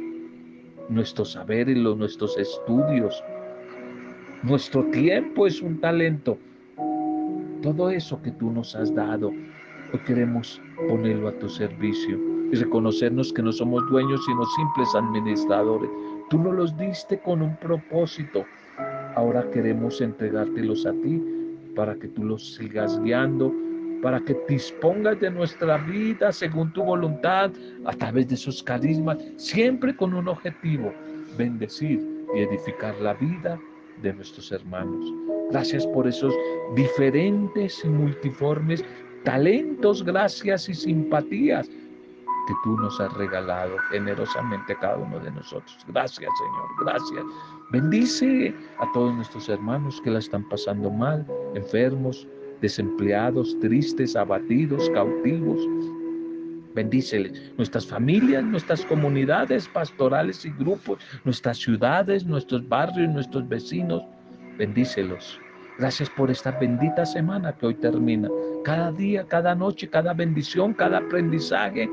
nuestros 0.88 1.32
saberes, 1.32 1.76
los, 1.78 1.96
nuestros 1.96 2.36
estudios. 2.36 3.22
Nuestro 4.42 4.84
tiempo 4.90 5.46
es 5.46 5.62
un 5.62 5.80
talento. 5.80 6.36
Todo 7.62 7.90
eso 7.90 8.20
que 8.20 8.32
tú 8.32 8.50
nos 8.50 8.74
has 8.74 8.92
dado, 8.94 9.28
hoy 9.28 10.00
queremos 10.04 10.60
ponerlo 10.88 11.28
a 11.28 11.38
tu 11.38 11.48
servicio 11.48 12.31
y 12.52 12.56
reconocernos 12.56 13.32
que 13.32 13.42
no 13.42 13.50
somos 13.50 13.82
dueños, 13.88 14.24
sino 14.26 14.44
simples 14.44 14.94
administradores. 14.94 15.90
Tú 16.28 16.38
nos 16.38 16.54
los 16.54 16.76
diste 16.76 17.18
con 17.18 17.40
un 17.42 17.56
propósito. 17.56 18.44
Ahora 19.16 19.50
queremos 19.50 20.00
entregártelos 20.00 20.86
a 20.86 20.92
ti 20.92 21.20
para 21.74 21.94
que 21.94 22.08
tú 22.08 22.22
los 22.24 22.54
sigas 22.54 23.00
guiando, 23.02 23.52
para 24.02 24.20
que 24.20 24.36
dispongas 24.48 25.18
de 25.20 25.30
nuestra 25.30 25.78
vida 25.78 26.30
según 26.30 26.70
tu 26.74 26.84
voluntad, 26.84 27.50
a 27.86 27.92
través 27.92 28.28
de 28.28 28.34
esos 28.34 28.62
carismas, 28.62 29.16
siempre 29.36 29.96
con 29.96 30.12
un 30.12 30.28
objetivo, 30.28 30.92
bendecir 31.38 32.06
y 32.34 32.40
edificar 32.40 32.94
la 33.00 33.14
vida 33.14 33.58
de 34.02 34.12
nuestros 34.12 34.52
hermanos. 34.52 35.10
Gracias 35.50 35.86
por 35.86 36.06
esos 36.06 36.34
diferentes 36.74 37.82
y 37.84 37.88
multiformes 37.88 38.84
talentos, 39.24 40.04
gracias 40.04 40.68
y 40.68 40.74
simpatías 40.74 41.70
que 42.46 42.54
tú 42.62 42.76
nos 42.76 43.00
has 43.00 43.12
regalado 43.14 43.76
generosamente 43.90 44.72
a 44.72 44.78
cada 44.78 44.96
uno 44.96 45.18
de 45.20 45.30
nosotros. 45.30 45.78
Gracias, 45.88 46.30
Señor, 46.38 46.68
gracias. 46.84 47.24
Bendice 47.70 48.54
a 48.78 48.90
todos 48.92 49.14
nuestros 49.14 49.48
hermanos 49.48 50.00
que 50.02 50.10
la 50.10 50.18
están 50.18 50.48
pasando 50.48 50.90
mal, 50.90 51.26
enfermos, 51.54 52.26
desempleados, 52.60 53.58
tristes, 53.60 54.16
abatidos, 54.16 54.88
cautivos. 54.90 55.60
Bendíceles 56.74 57.52
nuestras 57.58 57.86
familias, 57.86 58.42
nuestras 58.44 58.84
comunidades 58.86 59.68
pastorales 59.68 60.44
y 60.46 60.50
grupos, 60.52 60.98
nuestras 61.24 61.58
ciudades, 61.58 62.24
nuestros 62.24 62.66
barrios, 62.68 63.12
nuestros 63.12 63.46
vecinos. 63.48 64.02
Bendícelos. 64.56 65.38
Gracias 65.82 66.08
por 66.10 66.30
esta 66.30 66.52
bendita 66.52 67.04
semana 67.04 67.52
que 67.56 67.66
hoy 67.66 67.74
termina. 67.74 68.28
Cada 68.62 68.92
día, 68.92 69.24
cada 69.26 69.52
noche, 69.52 69.88
cada 69.88 70.14
bendición, 70.14 70.74
cada 70.74 70.98
aprendizaje, 70.98 71.90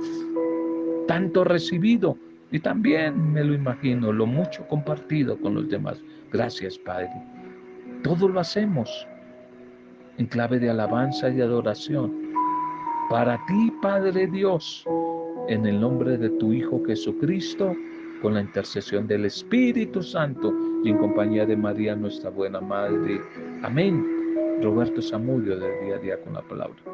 tanto 1.07 1.43
recibido 1.43 2.15
y 2.51 2.59
también 2.59 3.33
me 3.33 3.43
lo 3.43 3.55
imagino, 3.55 4.13
lo 4.13 4.27
mucho 4.27 4.67
compartido 4.67 5.39
con 5.41 5.55
los 5.55 5.69
demás. 5.69 6.03
Gracias, 6.31 6.77
Padre. 6.77 7.09
Todo 8.03 8.29
lo 8.29 8.39
hacemos 8.39 9.07
en 10.19 10.27
clave 10.27 10.59
de 10.59 10.69
alabanza 10.69 11.27
y 11.31 11.41
adoración. 11.41 12.13
Para 13.09 13.43
ti, 13.47 13.73
Padre 13.81 14.27
Dios, 14.27 14.85
en 15.47 15.65
el 15.65 15.81
nombre 15.81 16.15
de 16.15 16.29
tu 16.29 16.53
Hijo 16.53 16.79
Jesucristo, 16.85 17.75
con 18.21 18.35
la 18.35 18.41
intercesión 18.41 19.07
del 19.07 19.25
Espíritu 19.25 20.03
Santo 20.03 20.53
y 20.83 20.91
en 20.91 20.97
compañía 20.99 21.47
de 21.47 21.57
María, 21.57 21.95
nuestra 21.95 22.29
buena 22.29 22.61
Madre. 22.61 23.19
Amén. 23.63 24.05
Roberto 24.61 25.01
Samudio 25.01 25.59
de 25.59 25.83
Día 25.83 25.95
a 25.95 25.99
Día 25.99 26.21
con 26.21 26.33
la 26.33 26.41
Palabra. 26.41 26.89